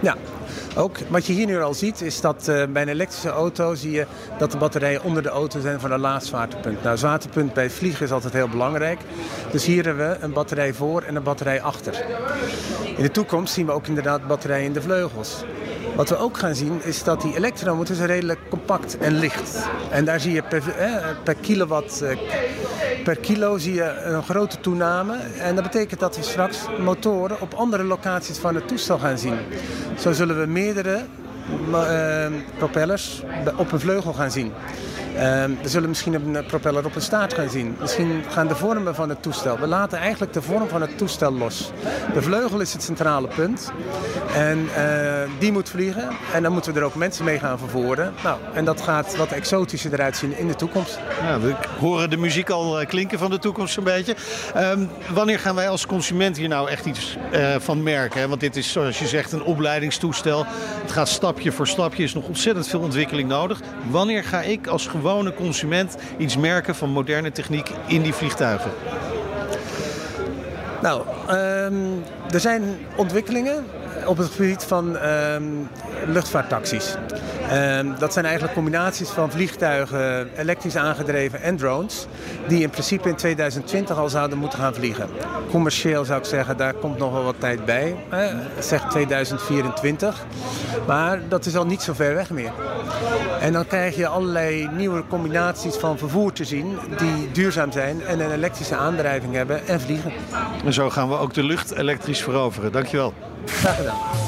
Ja, 0.00 0.16
ook. 0.76 0.98
Wat 1.08 1.26
je 1.26 1.32
hier 1.32 1.46
nu 1.46 1.62
al 1.62 1.74
ziet 1.74 2.00
is 2.00 2.20
dat 2.20 2.46
uh, 2.48 2.64
bij 2.66 2.82
een 2.82 2.88
elektrische 2.88 3.28
auto 3.28 3.74
zie 3.74 3.90
je 3.90 4.06
dat 4.38 4.50
de 4.50 4.56
batterijen 4.58 5.02
onder 5.02 5.22
de 5.22 5.28
auto 5.28 5.60
zijn 5.60 5.80
van 5.80 5.92
een 5.92 6.00
laag 6.00 6.22
zwaartepunt. 6.22 6.82
Nou, 6.82 6.96
zwaartepunt 6.96 7.52
bij 7.54 7.70
vliegen 7.70 8.04
is 8.04 8.12
altijd 8.12 8.32
heel 8.32 8.48
belangrijk. 8.48 9.00
Dus 9.50 9.64
hier 9.64 9.84
hebben 9.84 10.10
we 10.10 10.16
een 10.20 10.32
batterij 10.32 10.74
voor 10.74 11.02
en 11.02 11.16
een 11.16 11.22
batterij 11.22 11.62
achter. 11.62 12.04
In 12.96 13.02
de 13.02 13.10
toekomst 13.10 13.54
zien 13.54 13.66
we 13.66 13.72
ook 13.72 13.86
inderdaad 13.86 14.26
batterijen 14.26 14.64
in 14.64 14.72
de 14.72 14.82
vleugels. 14.82 15.44
Wat 15.96 16.08
we 16.08 16.16
ook 16.16 16.38
gaan 16.38 16.54
zien 16.54 16.80
is 16.82 17.02
dat 17.02 17.20
die 17.20 17.36
elektromotor 17.36 17.94
is 17.94 18.00
redelijk 18.00 18.40
compact 18.50 18.98
en 18.98 19.18
licht. 19.18 19.68
En 19.90 20.04
daar 20.04 20.20
zie 20.20 20.32
je 20.32 20.42
per, 20.42 20.76
eh, 20.78 21.06
per 21.24 21.34
kilowatt 21.34 22.02
eh, 22.02 22.16
per 23.04 23.16
kilo 23.16 23.58
zie 23.58 23.74
je 23.74 24.02
een 24.04 24.22
grote 24.22 24.60
toename. 24.60 25.16
En 25.38 25.54
dat 25.54 25.64
betekent 25.64 26.00
dat 26.00 26.16
we 26.16 26.22
straks 26.22 26.58
motoren 26.80 27.40
op 27.40 27.54
andere 27.54 27.84
locaties 27.84 28.38
van 28.38 28.54
het 28.54 28.68
toestel 28.68 28.98
gaan 28.98 29.18
zien. 29.18 29.36
Zo 29.98 30.12
zullen 30.12 30.40
we 30.40 30.46
meerdere 30.46 31.04
uh, 31.70 32.26
propellers 32.58 33.22
op 33.56 33.72
een 33.72 33.80
vleugel 33.80 34.12
gaan 34.12 34.30
zien. 34.30 34.52
Uh, 35.14 35.20
we 35.62 35.68
zullen 35.68 35.88
misschien 35.88 36.14
een 36.14 36.46
propeller 36.46 36.84
op 36.84 36.94
een 36.94 37.02
staart 37.02 37.34
gaan 37.34 37.48
zien. 37.48 37.76
Misschien 37.80 38.24
gaan 38.28 38.46
de 38.48 38.56
vormen 38.56 38.94
van 38.94 39.08
het 39.08 39.22
toestel. 39.22 39.58
We 39.58 39.66
laten 39.66 39.98
eigenlijk 39.98 40.32
de 40.32 40.42
vorm 40.42 40.68
van 40.68 40.80
het 40.80 40.98
toestel 40.98 41.32
los. 41.32 41.72
De 42.14 42.22
vleugel 42.22 42.60
is 42.60 42.72
het 42.72 42.82
centrale 42.82 43.28
punt. 43.28 43.72
En 44.34 44.68
uh, 44.78 45.22
die 45.38 45.52
moet 45.52 45.68
vliegen. 45.68 46.08
En 46.32 46.42
dan 46.42 46.52
moeten 46.52 46.72
we 46.72 46.78
er 46.78 46.84
ook 46.84 46.94
mensen 46.94 47.24
mee 47.24 47.38
gaan 47.38 47.58
vervoeren. 47.58 48.12
Nou, 48.22 48.38
en 48.54 48.64
dat 48.64 48.80
gaat 48.80 49.16
wat 49.16 49.32
exotischer 49.32 49.92
eruit 49.92 50.16
zien 50.16 50.38
in 50.38 50.48
de 50.48 50.54
toekomst. 50.54 50.98
Ja, 51.22 51.40
we 51.40 51.54
horen 51.78 52.10
de 52.10 52.16
muziek 52.16 52.50
al 52.50 52.80
eh, 52.80 52.86
klinken 52.86 53.18
van 53.18 53.30
de 53.30 53.38
toekomst 53.38 53.76
een 53.76 53.84
beetje. 53.84 54.16
Um, 54.56 54.90
wanneer 55.12 55.38
gaan 55.38 55.54
wij 55.54 55.68
als 55.68 55.86
consument 55.86 56.36
hier 56.36 56.48
nou 56.48 56.70
echt 56.70 56.86
iets 56.86 57.16
van 57.58 57.82
merken? 57.82 58.28
Want 58.28 58.40
dit 58.40 58.56
is 58.56 58.72
zoals 58.72 58.98
je 58.98 59.06
zegt 59.06 59.32
een 59.32 59.42
opleidingstoestel. 59.42 60.44
Het 60.82 60.92
gaat 60.92 61.08
stapje 61.08 61.52
voor 61.52 61.66
stapje. 61.66 61.98
Er 61.98 62.08
is 62.08 62.14
nog 62.14 62.26
ontzettend 62.26 62.68
veel 62.68 62.80
ontwikkeling 62.80 63.28
nodig. 63.28 63.60
Wanneer 63.90 64.24
ga 64.24 64.40
ik 64.40 64.66
als 64.66 64.86
gewone 65.04 65.34
consument 65.34 65.96
iets 66.18 66.36
merken 66.36 66.74
van 66.74 66.90
moderne 66.90 67.32
techniek 67.32 67.70
in 67.86 68.02
die 68.02 68.12
vliegtuigen? 68.12 68.70
Nou, 70.82 71.02
um, 71.30 72.02
er 72.30 72.40
zijn 72.40 72.62
ontwikkelingen 72.96 73.64
op 74.06 74.16
het 74.16 74.30
gebied 74.30 74.64
van 74.64 74.96
um, 74.96 75.68
luchtvaarttaxis. 76.06 76.94
Um, 77.52 77.94
dat 77.98 78.12
zijn 78.12 78.24
eigenlijk 78.24 78.54
combinaties 78.54 79.08
van 79.08 79.30
vliegtuigen, 79.30 80.30
elektrisch 80.36 80.76
aangedreven 80.76 81.42
en 81.42 81.56
drones, 81.56 82.06
die 82.48 82.62
in 82.62 82.70
principe 82.70 83.08
in 83.08 83.16
2020 83.16 83.98
al 83.98 84.08
zouden 84.08 84.38
moeten 84.38 84.58
gaan 84.58 84.74
vliegen. 84.74 85.08
Commercieel 85.50 86.04
zou 86.04 86.18
ik 86.18 86.24
zeggen, 86.24 86.56
daar 86.56 86.74
komt 86.74 86.98
nog 86.98 87.12
wel 87.12 87.24
wat 87.24 87.34
tijd 87.38 87.64
bij, 87.64 87.96
eh, 88.10 88.26
zeg 88.58 88.84
2024. 88.88 90.24
Maar 90.86 91.20
dat 91.28 91.46
is 91.46 91.56
al 91.56 91.66
niet 91.66 91.82
zo 91.82 91.92
ver 91.92 92.14
weg 92.14 92.30
meer. 92.30 92.52
En 93.40 93.52
dan 93.52 93.66
krijg 93.66 93.96
je 93.96 94.06
allerlei 94.06 94.68
nieuwe 94.72 95.04
combinaties 95.08 95.74
van 95.74 95.98
vervoer 95.98 96.32
te 96.32 96.44
zien 96.44 96.78
die 96.98 97.30
duurzaam 97.32 97.72
zijn 97.72 98.02
en 98.02 98.20
een 98.20 98.32
elektrische 98.32 98.76
aandrijving 98.76 99.34
hebben 99.34 99.66
en 99.66 99.80
vliegen. 99.80 100.12
En 100.64 100.72
zo 100.72 100.90
gaan 100.90 101.08
we 101.08 101.18
ook 101.18 101.34
de 101.34 101.42
lucht 101.42 101.72
elektrisch 101.72 102.22
veroveren. 102.22 102.72
Dankjewel. 102.72 103.12
Graag 103.46 103.76
gedaan. 103.76 104.23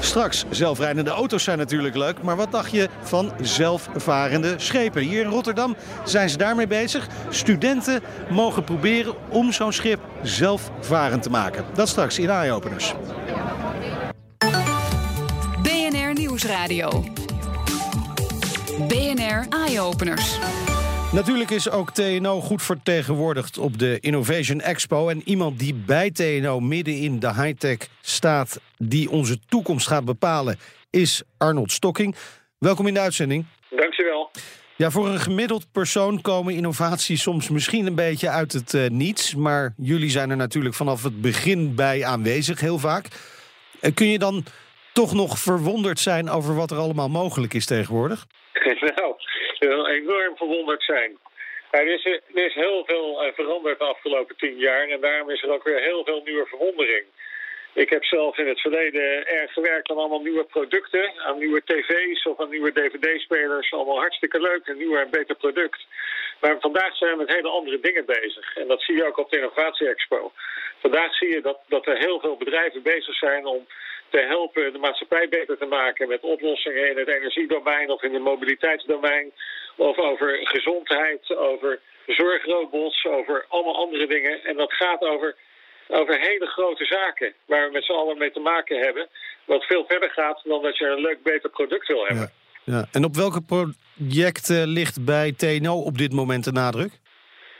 Straks, 0.00 0.44
zelfrijdende 0.50 1.10
auto's 1.10 1.44
zijn 1.44 1.58
natuurlijk 1.58 1.96
leuk, 1.96 2.22
maar 2.22 2.36
wat 2.36 2.52
dacht 2.52 2.70
je 2.70 2.88
van 3.02 3.32
zelfvarende 3.40 4.54
schepen? 4.56 5.02
Hier 5.02 5.24
in 5.24 5.30
Rotterdam 5.30 5.76
zijn 6.04 6.30
ze 6.30 6.36
daarmee 6.36 6.66
bezig. 6.66 7.06
Studenten 7.28 8.02
mogen 8.30 8.64
proberen 8.64 9.14
om 9.28 9.52
zo'n 9.52 9.72
schip 9.72 10.00
zelfvarend 10.22 11.22
te 11.22 11.30
maken. 11.30 11.64
Dat 11.74 11.88
straks 11.88 12.18
in 12.18 12.28
Eye 12.28 12.52
Openers. 12.52 12.94
BNR 15.62 16.12
Nieuwsradio. 16.14 16.90
Nieuwsradio. 16.90 17.26
BNR 18.86 19.46
Eye 19.50 19.80
Openers. 19.80 20.38
Natuurlijk 21.12 21.50
is 21.50 21.70
ook 21.70 21.90
TNO 21.90 22.40
goed 22.40 22.62
vertegenwoordigd 22.62 23.58
op 23.58 23.78
de 23.78 23.98
Innovation 24.00 24.60
Expo. 24.60 25.08
En 25.08 25.22
iemand 25.24 25.58
die 25.58 25.74
bij 25.74 26.10
TNO 26.10 26.60
midden 26.60 26.94
in 26.94 27.18
de 27.18 27.34
high-tech 27.34 27.78
staat, 28.00 28.60
die 28.76 29.10
onze 29.10 29.38
toekomst 29.46 29.86
gaat 29.86 30.04
bepalen, 30.04 30.58
is 30.90 31.22
Arnold 31.38 31.72
Stokking. 31.72 32.16
Welkom 32.58 32.86
in 32.86 32.94
de 32.94 33.00
uitzending. 33.00 33.44
Dankjewel. 33.70 34.30
Ja, 34.76 34.90
voor 34.90 35.06
een 35.06 35.18
gemiddeld 35.18 35.72
persoon 35.72 36.20
komen 36.20 36.54
innovaties 36.54 37.22
soms 37.22 37.48
misschien 37.48 37.86
een 37.86 37.94
beetje 37.94 38.28
uit 38.28 38.52
het 38.52 38.72
uh, 38.72 38.88
niets. 38.88 39.34
Maar 39.34 39.74
jullie 39.76 40.10
zijn 40.10 40.30
er 40.30 40.36
natuurlijk 40.36 40.74
vanaf 40.74 41.02
het 41.02 41.20
begin 41.20 41.74
bij 41.74 42.04
aanwezig, 42.04 42.60
heel 42.60 42.78
vaak. 42.78 43.06
Uh, 43.80 43.94
kun 43.94 44.06
je 44.06 44.18
dan 44.18 44.44
toch 44.92 45.14
nog 45.14 45.38
verwonderd 45.38 45.98
zijn 45.98 46.30
over 46.30 46.54
wat 46.54 46.70
er 46.70 46.78
allemaal 46.78 47.08
mogelijk 47.08 47.54
is 47.54 47.66
tegenwoordig? 47.66 48.26
nou, 48.96 49.14
enorm 49.60 50.36
verwonderd 50.36 50.82
zijn. 50.82 51.18
Er 51.70 51.86
is, 51.86 52.04
er 52.04 52.44
is 52.46 52.54
heel 52.54 52.84
veel 52.84 53.26
uh, 53.26 53.32
veranderd 53.32 53.78
de 53.78 53.84
afgelopen 53.84 54.36
tien 54.36 54.56
jaar 54.56 54.88
en 54.88 55.00
daarom 55.00 55.30
is 55.30 55.42
er 55.42 55.50
ook 55.50 55.64
weer 55.64 55.80
heel 55.80 56.04
veel 56.04 56.22
nieuwe 56.24 56.46
verwondering. 56.46 57.04
Ik 57.72 57.90
heb 57.90 58.04
zelf 58.04 58.38
in 58.38 58.48
het 58.48 58.60
verleden 58.60 59.26
erg 59.26 59.52
gewerkt 59.52 59.90
aan 59.90 59.96
allemaal 59.96 60.20
nieuwe 60.20 60.44
producten, 60.44 61.12
aan 61.16 61.38
nieuwe 61.38 61.62
tv's 61.64 62.26
of 62.26 62.40
aan 62.40 62.50
nieuwe 62.50 62.72
dvd-spelers. 62.72 63.72
Allemaal 63.72 63.98
hartstikke 63.98 64.40
leuk, 64.40 64.66
een 64.66 64.76
nieuw 64.76 64.96
en 64.96 65.10
beter 65.10 65.34
product. 65.34 65.86
Maar 66.40 66.56
vandaag 66.60 66.96
zijn 66.96 67.10
we 67.10 67.16
met 67.16 67.34
hele 67.34 67.48
andere 67.48 67.80
dingen 67.80 68.04
bezig. 68.04 68.56
En 68.56 68.68
dat 68.68 68.82
zie 68.82 68.94
je 68.94 69.06
ook 69.06 69.18
op 69.18 69.30
de 69.30 69.36
Innovatie 69.36 69.88
Expo. 69.88 70.32
Vandaag 70.80 71.14
zie 71.14 71.28
je 71.28 71.40
dat, 71.40 71.58
dat 71.68 71.86
er 71.86 71.96
heel 71.96 72.20
veel 72.20 72.36
bedrijven 72.36 72.82
bezig 72.82 73.14
zijn 73.14 73.46
om 73.46 73.66
te 74.10 74.24
helpen 74.28 74.72
de 74.72 74.78
maatschappij 74.78 75.28
beter 75.28 75.58
te 75.58 75.64
maken 75.66 76.08
met 76.08 76.20
oplossingen 76.20 76.90
in 76.90 76.98
het 76.98 77.08
energiedomein 77.08 77.90
of 77.90 78.02
in 78.02 78.14
het 78.14 78.22
mobiliteitsdomein. 78.22 79.32
Of 79.76 79.98
over 79.98 80.38
gezondheid, 80.42 81.36
over 81.36 81.80
zorgrobots, 82.06 83.04
over 83.04 83.44
allemaal 83.48 83.76
andere 83.76 84.06
dingen. 84.06 84.44
En 84.44 84.56
dat 84.56 84.72
gaat 84.72 85.00
over 85.00 85.36
over 85.88 86.20
hele 86.20 86.46
grote 86.46 86.84
zaken 86.84 87.32
waar 87.46 87.66
we 87.66 87.72
met 87.72 87.84
z'n 87.84 87.92
allen 87.92 88.18
mee 88.18 88.32
te 88.32 88.40
maken 88.40 88.78
hebben. 88.78 89.08
Wat 89.44 89.64
veel 89.64 89.84
verder 89.88 90.10
gaat 90.10 90.40
dan 90.44 90.62
dat 90.62 90.78
je 90.78 90.86
een 90.86 91.00
leuk, 91.00 91.22
beter 91.22 91.50
product 91.50 91.86
wil 91.86 92.04
hebben. 92.06 92.32
Ja, 92.64 92.74
ja. 92.74 92.86
En 92.92 93.04
op 93.04 93.14
welke 93.14 93.42
projecten 93.42 94.66
ligt 94.66 95.04
bij 95.04 95.32
TNO 95.32 95.74
op 95.80 95.98
dit 95.98 96.12
moment 96.12 96.44
de 96.44 96.52
nadruk? 96.52 96.92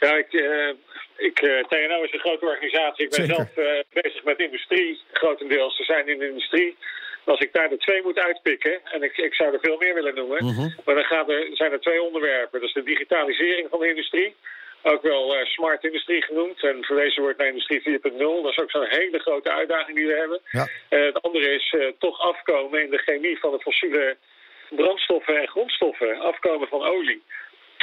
Ja, 0.00 0.16
ik, 0.16 0.32
uh, 0.32 0.68
ik, 1.16 1.40
uh, 1.42 1.64
TNO 1.64 2.02
is 2.02 2.12
een 2.12 2.26
grote 2.26 2.46
organisatie. 2.46 3.04
Ik 3.04 3.10
ben 3.10 3.26
Zeker. 3.26 3.34
zelf 3.34 3.56
uh, 3.56 4.02
bezig 4.02 4.24
met 4.24 4.38
industrie, 4.38 5.00
grotendeels. 5.12 5.76
Ze 5.76 5.84
zijn 5.84 6.08
in 6.08 6.18
de 6.18 6.28
industrie. 6.28 6.76
Als 7.24 7.40
ik 7.40 7.52
daar 7.52 7.68
de 7.68 7.76
twee 7.76 8.02
moet 8.02 8.18
uitpikken, 8.18 8.80
en 8.84 9.02
ik, 9.02 9.16
ik 9.16 9.34
zou 9.34 9.52
er 9.52 9.60
veel 9.60 9.76
meer 9.78 9.94
willen 9.94 10.14
noemen, 10.14 10.44
-huh. 10.44 10.76
maar 10.84 10.94
dan 10.94 11.04
gaat 11.04 11.28
er, 11.28 11.48
zijn 11.52 11.72
er 11.72 11.80
twee 11.80 12.02
onderwerpen. 12.02 12.60
Dat 12.60 12.68
is 12.68 12.74
de 12.74 12.82
digitalisering 12.82 13.68
van 13.70 13.80
de 13.80 13.88
industrie 13.88 14.34
ook 14.82 15.02
wel 15.02 15.34
smart 15.44 15.84
industrie 15.84 16.22
genoemd. 16.22 16.62
En 16.62 16.84
verwezen 16.84 17.22
wordt 17.22 17.38
naar 17.38 17.46
industrie 17.46 17.80
4.0. 17.80 18.18
Dat 18.18 18.50
is 18.50 18.58
ook 18.58 18.70
zo'n 18.70 18.86
hele 18.88 19.18
grote 19.18 19.52
uitdaging 19.52 19.96
die 19.96 20.06
we 20.06 20.16
hebben. 20.16 20.40
Ja. 20.50 20.66
Het 20.88 21.22
andere 21.22 21.54
is 21.54 21.76
toch 21.98 22.20
afkomen 22.20 22.82
in 22.82 22.90
de 22.90 22.98
chemie 22.98 23.38
van 23.38 23.50
de 23.50 23.60
fossiele 23.60 24.16
brandstoffen 24.70 25.40
en 25.40 25.48
grondstoffen. 25.48 26.20
Afkomen 26.20 26.68
van 26.68 26.82
olie. 26.82 27.22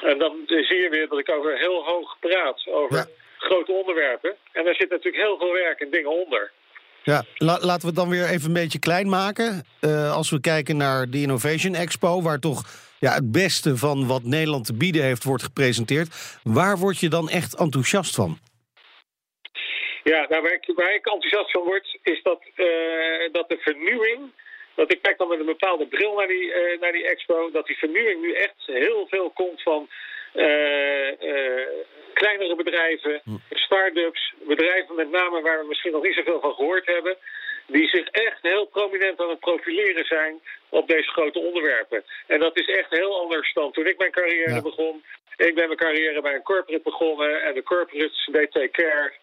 En 0.03 0.17
dan 0.17 0.43
zie 0.45 0.77
je 0.77 0.89
weer 0.89 1.07
dat 1.07 1.19
ik 1.19 1.29
over 1.29 1.57
heel 1.57 1.83
hoog 1.83 2.19
praat. 2.19 2.67
Over 2.67 2.95
ja. 2.95 3.05
grote 3.37 3.71
onderwerpen. 3.71 4.35
En 4.51 4.63
daar 4.63 4.75
zit 4.75 4.89
natuurlijk 4.89 5.23
heel 5.23 5.37
veel 5.37 5.53
werk 5.53 5.79
en 5.79 5.89
dingen 5.89 6.11
onder. 6.11 6.51
Ja, 7.03 7.23
la 7.37 7.59
laten 7.61 7.81
we 7.81 7.87
het 7.87 7.95
dan 7.95 8.09
weer 8.09 8.29
even 8.29 8.47
een 8.47 8.53
beetje 8.53 8.79
klein 8.79 9.09
maken. 9.09 9.65
als 10.11 10.29
we 10.29 10.39
kijken 10.39 10.77
naar 10.77 11.09
de 11.09 11.21
Innovation 11.21 11.75
Expo, 11.75 12.21
waar 12.21 12.39
toch 12.39 12.63
ja, 12.99 13.13
het 13.13 13.31
beste 13.31 13.77
van 13.77 14.07
wat 14.07 14.23
Nederland 14.23 14.65
te 14.65 14.73
bieden 14.73 15.03
heeft 15.03 15.23
wordt 15.23 15.43
gepresenteerd. 15.43 16.39
Waar 16.43 16.77
word 16.77 16.99
je 16.99 17.09
dan 17.09 17.29
echt 17.29 17.59
enthousiast 17.59 18.15
van? 18.15 18.37
Ja, 20.03 20.25
nou, 20.29 20.41
waar, 20.41 20.53
ik, 20.53 20.71
waar 20.75 20.93
ik 20.93 21.05
enthousiast 21.05 21.51
van 21.51 21.63
word, 21.63 21.99
is 22.03 22.23
dat, 22.23 22.41
uh, 22.55 22.65
dat 23.31 23.49
de 23.49 23.57
vernieuwing. 23.57 24.19
Dat 24.75 24.91
ik 24.91 25.01
kijk 25.01 25.17
dan 25.17 25.27
met 25.27 25.39
een 25.39 25.45
bepaalde 25.45 25.87
bril 25.87 26.13
naar 26.15 26.27
die, 26.27 26.45
uh, 26.45 26.79
naar 26.79 26.91
die 26.91 27.07
expo. 27.07 27.51
Dat 27.51 27.65
die 27.65 27.77
vernieuwing 27.77 28.21
nu 28.21 28.33
echt 28.33 28.55
heel 28.65 29.07
veel 29.09 29.29
komt 29.29 29.61
van 29.61 29.89
uh, 30.33 31.11
kleinere 32.13 32.55
bedrijven, 32.55 33.21
hm. 33.23 33.31
start-ups, 33.49 34.33
bedrijven 34.39 34.95
met 34.95 35.11
name 35.11 35.41
waar 35.41 35.59
we 35.59 35.67
misschien 35.67 35.91
nog 35.91 36.03
niet 36.03 36.15
zoveel 36.15 36.39
van 36.39 36.53
gehoord 36.53 36.85
hebben 36.85 37.17
die 37.67 37.87
zich 37.87 38.07
echt 38.07 38.41
heel 38.41 38.65
prominent 38.65 39.21
aan 39.21 39.29
het 39.29 39.39
profileren 39.39 40.05
zijn 40.05 40.41
op 40.69 40.87
deze 40.87 41.09
grote 41.09 41.39
onderwerpen. 41.39 42.03
En 42.27 42.39
dat 42.39 42.57
is 42.57 42.67
echt 42.67 42.89
heel 42.89 43.19
anders 43.21 43.53
dan 43.53 43.71
toen 43.71 43.87
ik 43.87 43.97
mijn 43.97 44.11
carrière 44.11 44.53
ja. 44.53 44.61
begon. 44.61 45.03
Ik 45.35 45.55
ben 45.55 45.67
mijn 45.67 45.77
carrière 45.77 46.21
bij 46.21 46.35
een 46.35 46.41
corporate 46.41 46.83
begonnen 46.83 47.43
en 47.43 47.53
de 47.53 47.63
corporates, 47.63 48.29
they 48.31 48.47
take 48.47 48.69
care. 48.69 49.13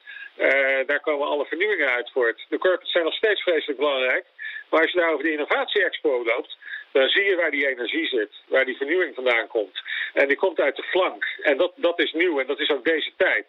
Daar 0.87 1.01
komen 1.01 1.27
alle 1.27 1.45
vernieuwingen 1.45 1.91
uit 1.91 2.11
voort. 2.11 2.47
De 2.49 2.59
corporates 2.59 2.93
zijn 2.93 3.05
nog 3.05 3.15
steeds 3.15 3.43
vreselijk 3.43 3.79
belangrijk. 3.79 4.25
Maar 4.73 4.83
als 4.83 4.93
je 4.93 4.99
daar 4.99 5.13
over 5.13 5.25
de 5.25 5.33
innovatie-expo 5.33 6.25
loopt, 6.25 6.57
dan 6.93 7.09
zie 7.09 7.25
je 7.25 7.37
waar 7.37 7.51
die 7.51 7.69
energie 7.69 8.07
zit, 8.07 8.33
waar 8.47 8.65
die 8.65 8.77
vernieuwing 8.77 9.15
vandaan 9.15 9.47
komt. 9.47 9.83
En 10.13 10.29
die 10.29 10.37
komt 10.37 10.61
uit 10.61 10.77
de 10.77 10.83
flank. 10.83 11.25
En 11.43 11.57
dat, 11.57 11.73
dat 11.77 11.99
is 12.01 12.13
nieuw 12.13 12.41
en 12.41 12.47
dat 12.47 12.61
is 12.61 12.71
ook 12.71 12.85
deze 12.85 13.13
tijd. 13.17 13.47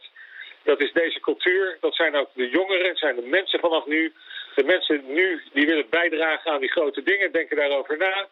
Dat 0.63 0.79
is 0.81 0.91
deze 0.91 1.19
cultuur, 1.19 1.77
dat 1.79 1.95
zijn 1.95 2.15
ook 2.15 2.29
de 2.33 2.49
jongeren, 2.49 2.87
het 2.87 2.97
zijn 2.97 3.15
de 3.15 3.21
mensen 3.21 3.59
vanaf 3.59 3.85
nu 3.85 4.13
de 4.55 4.63
mensen 4.63 5.03
nu 5.07 5.41
die 5.53 5.65
willen 5.65 5.89
bijdragen 5.89 6.51
aan 6.51 6.59
die 6.59 6.71
grote 6.71 7.03
dingen, 7.03 7.31
denken 7.31 7.57
daarover 7.57 7.97
na. 7.97 8.27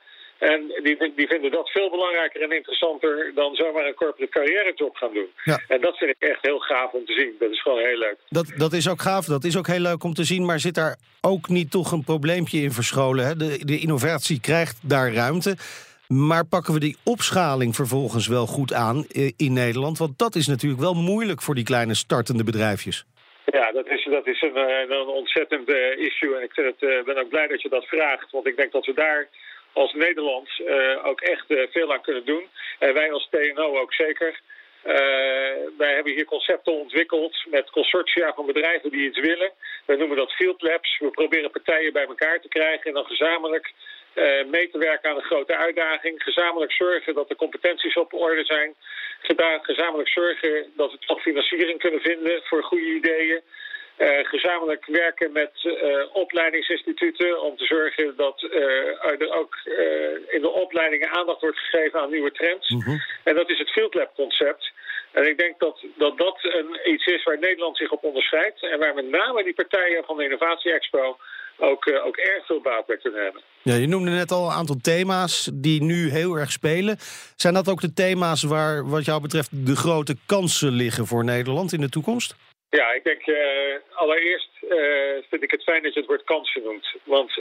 En 0.50 0.62
die, 0.84 1.14
die 1.16 1.28
vinden 1.28 1.52
dat 1.52 1.70
veel 1.70 1.90
belangrijker 1.90 2.42
en 2.42 2.52
interessanter 2.52 3.32
dan 3.36 3.56
zomaar 3.56 3.86
een 3.86 3.94
corporate 3.94 4.32
carrière-job 4.32 4.96
gaan 4.96 5.14
doen. 5.14 5.30
Ja. 5.44 5.60
En 5.68 5.82
dat 5.82 5.98
vind 5.98 6.12
ik 6.12 6.30
echt 6.30 6.42
heel 6.42 6.60
gaaf 6.60 6.92
om 6.92 7.06
te 7.06 7.14
zien. 7.14 7.36
Dat 7.40 7.52
is 7.52 7.62
gewoon 7.62 7.80
heel 7.80 7.98
leuk. 7.98 8.16
Dat, 8.30 8.54
dat 8.58 8.74
is 8.74 8.90
ook 8.90 9.02
gaaf, 9.02 9.26
dat 9.26 9.44
is 9.44 9.58
ook 9.58 9.68
heel 9.68 9.80
leuk 9.80 10.04
om 10.04 10.14
te 10.14 10.24
zien. 10.24 10.46
Maar 10.46 10.60
zit 10.60 10.76
daar 10.76 10.96
ook 11.22 11.50
niet 11.50 11.72
toch 11.72 11.92
een 11.92 12.04
probleempje 12.04 12.62
in 12.62 12.72
verscholen? 12.72 13.26
Hè? 13.26 13.36
De, 13.36 13.66
de 13.66 13.80
innovatie 13.80 14.40
krijgt 14.40 14.90
daar 14.90 15.14
ruimte. 15.14 15.56
Maar 16.08 16.46
pakken 16.46 16.74
we 16.74 16.80
die 16.80 16.98
opschaling 17.06 17.76
vervolgens 17.76 18.28
wel 18.28 18.46
goed 18.46 18.74
aan 18.74 19.06
eh, 19.08 19.32
in 19.38 19.54
Nederland? 19.54 19.98
Want 19.98 20.20
dat 20.20 20.36
is 20.36 20.48
natuurlijk 20.48 20.82
wel 20.82 20.94
moeilijk 20.94 21.42
voor 21.42 21.56
die 21.56 21.64
kleine 21.64 21.96
startende 21.96 22.44
bedrijfjes. 22.44 23.06
Ja, 23.46 23.72
dat 23.72 23.88
is, 23.88 24.08
dat 24.12 24.28
is 24.28 24.42
een, 24.42 24.56
eh, 24.56 24.90
een 24.90 25.08
ontzettend 25.08 25.70
uh, 25.70 25.98
issue. 25.98 26.36
En 26.36 26.44
ik 26.44 26.52
het, 26.54 27.06
ben 27.06 27.18
ook 27.18 27.30
blij 27.30 27.48
dat 27.48 27.62
je 27.62 27.70
dat 27.70 27.86
vraagt. 27.86 28.32
Want 28.32 28.48
ik 28.48 28.56
denk 28.56 28.72
dat 28.72 28.86
we 28.86 28.94
daar 28.94 29.28
als 29.74 29.94
Nederland 29.94 30.50
uh, 30.60 31.06
ook 31.06 31.22
echt 31.22 31.46
veel 31.48 31.94
aan 31.94 32.02
kunnen 32.02 32.26
doen. 32.26 32.50
En 32.80 32.94
wij 32.94 33.12
als 33.12 33.28
TNO 33.30 33.80
ook 33.80 33.94
zeker. 33.94 34.40
wij 35.78 35.94
hebben 35.94 36.14
hier 36.14 36.26
concepten 36.26 36.74
ontwikkeld 36.74 37.46
met 37.50 37.70
consortia 37.70 38.34
van 38.34 38.46
bedrijven 38.46 38.92
die 38.92 39.08
iets 39.08 39.20
willen. 39.20 39.52
We 39.86 39.96
noemen 39.96 40.18
dat 40.18 40.32
field 40.32 40.62
labs. 40.62 40.98
We 41.00 41.10
proberen 41.10 41.52
partijen 41.52 41.94
bij 41.94 42.06
elkaar 42.06 42.42
te 42.42 42.48
krijgen 42.48 42.86
en 42.86 42.94
dan 42.94 43.06
gezamenlijk 43.06 43.74
mee 44.48 44.70
te 44.70 44.78
werken 44.78 45.10
aan 45.10 45.16
een 45.16 45.32
grote 45.32 45.56
uitdaging. 45.56 46.24
Gezamenlijk 46.24 46.72
zorgen 46.72 47.14
dat 47.14 47.28
de 47.28 47.36
competenties 47.36 47.96
op 47.96 48.14
orde 48.14 48.46
zijn. 48.46 48.76
Gezamenlijk 49.62 50.10
zorgen 50.10 50.72
dat 50.76 50.92
we 50.92 50.98
toch 50.98 51.22
financiering 51.22 51.80
kunnen 51.80 52.02
vinden 52.02 52.42
voor 52.44 52.64
goede 52.64 52.94
ideeën. 52.96 53.42
Uh, 54.02 54.08
gezamenlijk 54.28 54.86
werken 54.86 55.32
met 55.32 55.52
uh, 55.64 55.74
opleidingsinstituten 56.14 57.42
om 57.42 57.58
te 57.58 57.66
zorgen 57.66 58.14
dat 58.16 58.42
er 59.20 59.34
ook 59.34 59.56
in 60.30 60.42
de 60.42 60.50
opleidingen 60.50 61.10
aandacht 61.10 61.42
wordt 61.42 61.58
gegeven 61.58 62.00
aan 62.00 62.10
nieuwe 62.10 62.32
trends. 62.32 62.70
Mm 62.70 62.82
-hmm. 62.82 63.02
En 63.24 63.36
dat 63.36 63.50
is 63.50 63.58
het 63.58 63.72
Field 63.72 63.94
Lab 63.94 64.16
concept. 64.16 64.72
En 65.12 65.28
ik 65.28 65.38
denk 65.38 65.60
dat 65.60 65.86
dat, 65.98 66.18
dat 66.18 66.38
een, 66.42 66.92
iets 66.94 67.06
is 67.06 67.24
waar 67.24 67.40
Nederland 67.40 67.78
zich 67.78 67.92
op 67.92 68.04
onderscheidt. 68.04 68.64
En 68.64 68.80
waar 68.80 68.94
met 68.94 69.10
name 69.10 69.44
die 69.44 69.54
partijen 69.54 70.04
van 70.04 70.18
de 70.18 70.24
Innovatie 70.24 70.72
Expo 70.72 71.18
ook, 71.58 71.86
uh, 71.86 72.06
ook 72.06 72.18
erg 72.18 72.46
veel 72.46 72.62
baat 72.62 72.86
bij 72.86 72.98
kunnen 72.98 73.24
hebben. 73.24 73.42
Ja, 73.62 73.76
je 73.76 73.88
noemde 73.88 74.12
net 74.12 74.32
al 74.32 74.46
een 74.46 74.56
aantal 74.56 74.78
thema's 74.82 75.50
die 75.54 75.84
nu 75.84 76.10
heel 76.10 76.36
erg 76.36 76.52
spelen. 76.52 76.98
Zijn 77.36 77.54
dat 77.54 77.70
ook 77.70 77.82
de 77.82 77.94
thema's 77.94 78.44
waar 78.44 78.90
wat 78.90 79.06
jou 79.06 79.22
betreft 79.22 79.66
de 79.66 79.76
grote 79.76 80.16
kansen 80.26 80.72
liggen 80.72 81.08
voor 81.08 81.24
Nederland 81.24 81.74
in 81.74 81.82
de 81.82 81.90
toekomst? 81.90 82.36
Ja, 82.72 82.92
ik 82.92 83.04
denk 83.04 83.28
uh, 83.28 83.76
allereerst 83.94 84.50
uh, 84.62 85.18
vind 85.30 85.44
ik 85.44 85.52
het 85.52 85.64
fijn 85.64 85.84
dat 85.84 85.94
je 85.94 86.00
het 86.00 86.10
woord 86.10 86.24
kansen 86.24 86.64
noemt. 86.64 86.96
Want 87.04 87.36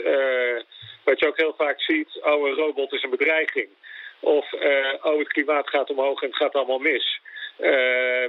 wat 1.03 1.19
je 1.19 1.27
ook 1.27 1.37
heel 1.37 1.53
vaak 1.57 1.81
ziet, 1.81 2.09
een 2.21 2.53
robot 2.53 2.93
is 2.93 3.03
een 3.03 3.09
bedreiging. 3.09 3.69
Of 4.19 4.53
oh 5.01 5.17
het 5.17 5.27
klimaat 5.27 5.69
gaat 5.69 5.89
omhoog 5.89 6.21
en 6.21 6.27
het 6.27 6.37
gaat 6.37 6.55
allemaal 6.55 6.79
mis. 6.79 7.19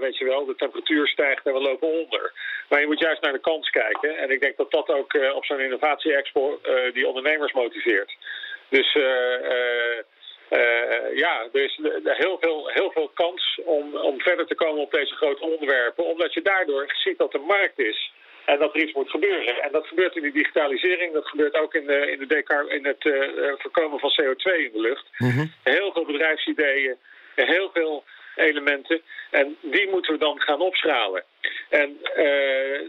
Weet 0.00 0.18
je 0.18 0.24
wel, 0.24 0.44
de 0.44 0.54
temperatuur 0.54 1.08
stijgt 1.08 1.46
en 1.46 1.52
we 1.52 1.60
lopen 1.60 1.88
onder. 1.88 2.32
Maar 2.68 2.80
je 2.80 2.86
moet 2.86 3.00
juist 3.00 3.22
naar 3.22 3.32
de 3.32 3.40
kans 3.50 3.70
kijken. 3.70 4.16
En 4.16 4.30
ik 4.30 4.40
denk 4.40 4.56
dat 4.56 4.70
dat 4.70 4.88
ook 4.88 5.14
op 5.34 5.44
zo'n 5.44 5.60
innovatie-expo 5.60 6.60
die 6.92 7.06
ondernemers 7.06 7.52
motiveert. 7.52 8.16
Dus 8.68 8.96
ja, 11.14 11.48
er 11.52 11.64
is 11.64 11.78
heel 12.02 12.38
veel, 12.40 12.68
heel 12.68 12.90
veel 12.90 13.10
kans 13.14 13.60
om, 13.64 13.96
om 13.96 14.20
verder 14.20 14.46
te 14.46 14.54
komen 14.54 14.82
op 14.82 14.90
deze 14.90 15.14
grote 15.14 15.44
onderwerpen. 15.44 16.04
Omdat 16.04 16.34
je 16.34 16.42
daardoor 16.42 16.92
ziet 16.94 17.18
dat 17.18 17.34
er 17.34 17.40
markt 17.40 17.78
is 17.78 18.12
En 18.44 18.58
dat 18.58 18.74
er 18.74 18.82
iets 18.82 18.92
moet 18.92 19.10
gebeuren. 19.10 19.62
En 19.62 19.72
dat 19.72 19.86
gebeurt 19.86 20.16
in 20.16 20.22
de 20.22 20.32
digitalisering, 20.32 21.12
dat 21.12 21.26
gebeurt 21.26 21.58
ook 21.58 21.74
in, 21.74 21.86
de, 21.86 22.10
in, 22.10 22.18
de 22.18 22.26
decar, 22.26 22.70
in 22.70 22.86
het 22.86 23.04
uh, 23.04 23.52
voorkomen 23.58 23.98
van 23.98 24.12
CO2 24.20 24.44
in 24.56 24.70
de 24.72 24.80
lucht. 24.80 25.06
Heel 25.62 25.92
veel 25.92 26.04
bedrijfsideeën, 26.04 26.96
heel 27.34 27.70
veel 27.72 28.04
elementen. 28.36 29.02
En 29.30 29.56
die 29.60 29.88
moeten 29.88 30.12
we 30.12 30.18
dan 30.18 30.40
gaan 30.40 30.60
opschalen. 30.60 31.24
En 31.68 31.98
uh, 32.16 32.80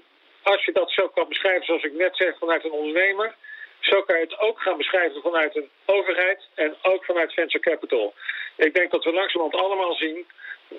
als 0.41 0.65
je 0.65 0.71
dat 0.71 0.91
zo 0.91 1.07
kan 1.07 1.27
beschrijven 1.27 1.65
zoals 1.65 1.83
ik 1.83 1.93
net 1.93 2.15
zeg 2.15 2.37
vanuit 2.37 2.63
een 2.63 2.71
ondernemer... 2.71 3.35
Zo 3.83 4.01
kan 4.01 4.15
je 4.15 4.23
het 4.23 4.39
ook 4.39 4.59
gaan 4.59 4.77
beschrijven 4.77 5.21
vanuit 5.21 5.55
een 5.55 5.69
overheid 5.85 6.47
en 6.55 6.75
ook 6.81 7.05
vanuit 7.05 7.33
venture 7.33 7.63
capital. 7.63 8.13
Ik 8.55 8.73
denk 8.73 8.91
dat 8.91 9.03
we 9.03 9.13
langzamerhand 9.13 9.63
allemaal 9.63 9.93
zien 9.93 10.25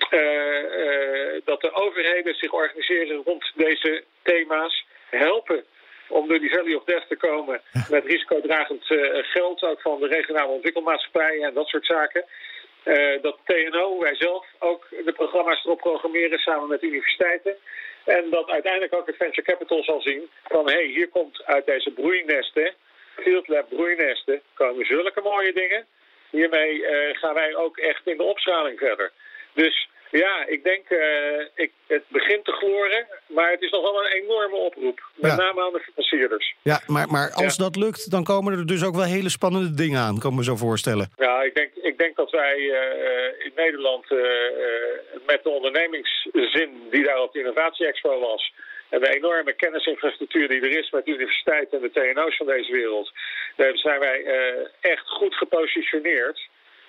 uh, 0.09 0.19
uh, 0.19 1.41
dat 1.43 1.61
de 1.61 1.71
overheden 1.73 2.35
zich 2.35 2.51
organiseren 2.51 3.21
rond 3.25 3.51
deze 3.55 4.03
thema's, 4.21 4.85
helpen 5.09 5.63
om 6.07 6.27
door 6.27 6.39
die 6.39 6.49
Valley 6.49 6.75
of 6.75 6.83
Death 6.83 7.07
te 7.07 7.15
komen 7.15 7.61
met 7.89 8.05
risicodragend 8.05 8.89
uh, 8.89 9.23
geld, 9.23 9.63
ook 9.63 9.81
van 9.81 9.99
de 9.99 10.07
regionale 10.07 10.51
ontwikkelmaatschappijen 10.51 11.43
en 11.43 11.53
dat 11.53 11.67
soort 11.67 11.85
zaken. 11.85 12.25
dat 13.21 13.37
TNO, 13.45 13.99
wij 13.99 14.15
zelf, 14.15 14.45
ook 14.59 14.87
de 15.05 15.13
programma's 15.13 15.65
erop 15.65 15.79
programmeren 15.79 16.39
samen 16.39 16.67
met 16.67 16.83
universiteiten. 16.83 17.55
En 18.05 18.29
dat 18.29 18.49
uiteindelijk 18.49 18.95
ook 18.95 19.07
het 19.07 19.15
venture 19.15 19.41
capital 19.41 19.83
zal 19.83 20.01
zien 20.01 20.29
van 20.43 20.65
hé, 20.65 20.73
hey, 20.73 20.85
hier 20.85 21.07
komt 21.07 21.43
uit 21.45 21.65
deze 21.65 21.91
broeinesten, 21.91 22.73
Field 23.15 23.47
Lab 23.47 23.69
broeinesten, 23.69 24.41
komen 24.53 24.85
zulke 24.85 25.21
mooie 25.21 25.53
dingen. 25.53 25.85
Hiermee 26.29 26.73
uh, 26.79 26.89
gaan 27.17 27.33
wij 27.33 27.55
ook 27.55 27.77
echt 27.77 28.07
in 28.07 28.17
de 28.17 28.23
opschaling 28.23 28.79
verder. 28.79 29.11
Dus 29.53 29.87
ja, 30.11 30.45
ik 30.47 30.63
denk, 30.63 30.89
uh, 30.89 31.39
ik, 31.55 31.71
het 31.87 32.03
begint 32.07 32.45
te 32.45 32.51
gloren, 32.51 33.07
maar 33.27 33.51
het 33.51 33.61
is 33.61 33.71
nog 33.71 33.81
wel 33.81 34.05
een 34.05 34.11
enorme 34.11 34.55
oproep. 34.55 35.01
Met 35.15 35.31
Ja. 35.31 35.37
name 35.37 35.61
aan 35.63 35.73
de 35.73 35.79
financierders. 35.79 36.55
Ja, 36.61 36.81
maar, 36.87 37.07
maar 37.07 37.31
als 37.33 37.57
dat 37.57 37.75
lukt, 37.75 38.11
dan 38.11 38.23
komen 38.23 38.57
er 38.57 38.65
dus 38.65 38.83
ook 38.83 38.95
wel 38.95 39.03
hele 39.03 39.29
spannende 39.29 39.73
dingen 39.73 39.99
aan, 39.99 40.19
kan 40.19 40.31
ik 40.31 40.37
me 40.37 40.43
zo 40.43 40.55
voorstellen. 40.55 41.11
Ja, 41.17 41.41
ik 41.41 41.55
denk, 41.55 41.71
ik 41.73 41.97
denk 41.97 42.15
dat 42.15 42.31
wij 42.31 42.55
eh, 42.55 43.45
in 43.45 43.51
Nederland 43.55 44.11
eh, 44.11 44.17
eh, 44.17 44.93
met 45.25 45.43
de 45.43 45.49
ondernemingszin 45.49 46.69
die 46.91 47.03
daar 47.03 47.21
op 47.21 47.33
de 47.33 47.39
Innovatie 47.39 47.87
Expo 47.87 48.19
was... 48.19 48.53
en 48.95 49.01
de 49.01 49.15
enorme 49.15 49.53
kennisinfrastructuur 49.53 50.47
die 50.47 50.61
er 50.61 50.77
is 50.79 50.89
met 50.91 51.07
universiteiten 51.07 51.77
en 51.77 51.83
de 51.87 51.95
TNO's 52.13 52.35
van 52.37 52.45
deze 52.45 52.71
wereld... 52.71 53.11
daar 53.55 53.77
zijn 53.77 53.99
wij 53.99 54.23
eh, 54.23 54.91
echt 54.93 55.07
goed 55.07 55.35
gepositioneerd 55.35 56.39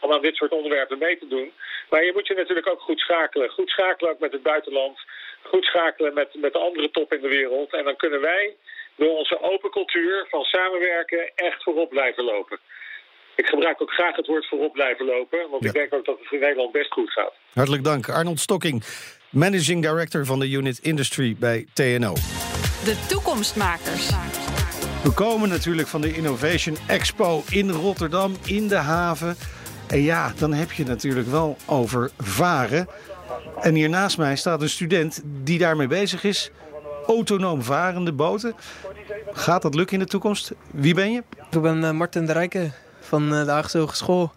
om 0.01 0.13
aan 0.13 0.23
dit 0.23 0.37
soort 0.37 0.53
onderwerpen 0.53 0.99
mee 0.99 1.19
te 1.19 1.29
doen. 1.29 1.53
Maar 1.91 2.05
je 2.05 2.13
moet 2.13 2.27
je 2.27 2.35
natuurlijk 2.35 2.69
ook 2.69 2.81
goed 2.81 2.99
schakelen. 3.01 3.51
Goed 3.51 3.69
schakelen 3.71 4.11
ook 4.13 4.19
met 4.19 4.33
het 4.33 4.43
buitenland. 4.43 4.99
Goed 5.43 5.65
schakelen 5.65 6.15
met, 6.15 6.35
met 6.35 6.53
de 6.53 6.59
andere 6.59 6.91
top 6.91 7.13
in 7.13 7.21
de 7.21 7.29
wereld. 7.29 7.73
En 7.73 7.85
dan 7.85 7.97
kunnen 7.97 8.21
wij 8.21 8.55
door 8.97 9.17
onze 9.17 9.41
open 9.41 9.71
cultuur 9.71 10.27
van 10.31 10.43
samenwerken 10.45 11.31
echt 11.35 11.63
voorop 11.63 11.89
blijven 11.91 12.25
lopen. 12.25 12.59
Ik 13.35 13.47
gebruik 13.47 13.83
ook 13.83 13.93
graag 13.93 14.17
het 14.17 14.27
woord 14.27 14.47
voorop 14.49 14.73
blijven 14.73 15.07
lopen, 15.07 15.51
want 15.51 15.63
Ja. 15.63 15.69
ik 15.69 15.75
denk 15.75 15.95
ook 15.95 16.05
dat 16.05 16.19
het 16.19 16.33
in 16.33 16.41
Nederland 16.41 16.73
best 16.73 16.93
goed 16.93 17.11
gaat. 17.13 17.35
Hartelijk 17.55 17.85
dank. 17.85 18.09
Arnold 18.09 18.39
Stokking, 18.41 18.83
Managing 19.37 19.83
Director 19.83 20.25
van 20.25 20.39
de 20.39 20.51
Unit 20.51 20.79
Industry 20.83 21.37
bij 21.39 21.67
TNO. 21.73 22.15
De 22.85 22.97
toekomstmakers. 23.09 24.11
We 25.03 25.11
komen 25.11 25.49
natuurlijk 25.49 25.89
van 25.89 26.01
de 26.01 26.13
Innovation 26.13 26.77
Expo 26.87 27.43
in 27.49 27.71
Rotterdam, 27.71 28.37
in 28.45 28.69
de 28.69 28.77
haven. 28.77 29.37
En 29.87 30.03
ja, 30.03 30.33
dan 30.39 30.53
heb 30.53 30.73
je 30.73 30.85
natuurlijk 30.85 31.29
wel 31.29 31.57
over 31.67 32.11
varen. 32.19 32.89
En 33.61 33.75
hier 33.75 33.89
naast 33.89 34.19
mij 34.19 34.37
staat 34.37 34.63
een 34.63 34.71
student 34.71 35.23
die 35.43 35.59
daarmee 35.59 35.87
bezig 35.87 36.25
is. 36.25 36.51
Autonoom 37.07 37.63
varende 37.63 38.13
boten. 38.13 38.55
Gaat 39.33 39.63
dat 39.63 39.75
lukken 39.75 39.99
in 39.99 40.03
de 40.05 40.11
toekomst? 40.11 40.53
Wie 40.71 40.95
ben 40.95 41.13
je? 41.13 41.23
Ik 41.51 41.61
ben 41.61 41.85
eh, 41.85 41.91
Martin 41.91 42.27
de 42.27 42.33
Rijken 42.33 42.73
van 43.01 43.35
eh, 43.35 43.45
de 43.45 43.51
Haagse 43.51 43.79
Hogeschool. 43.79 44.33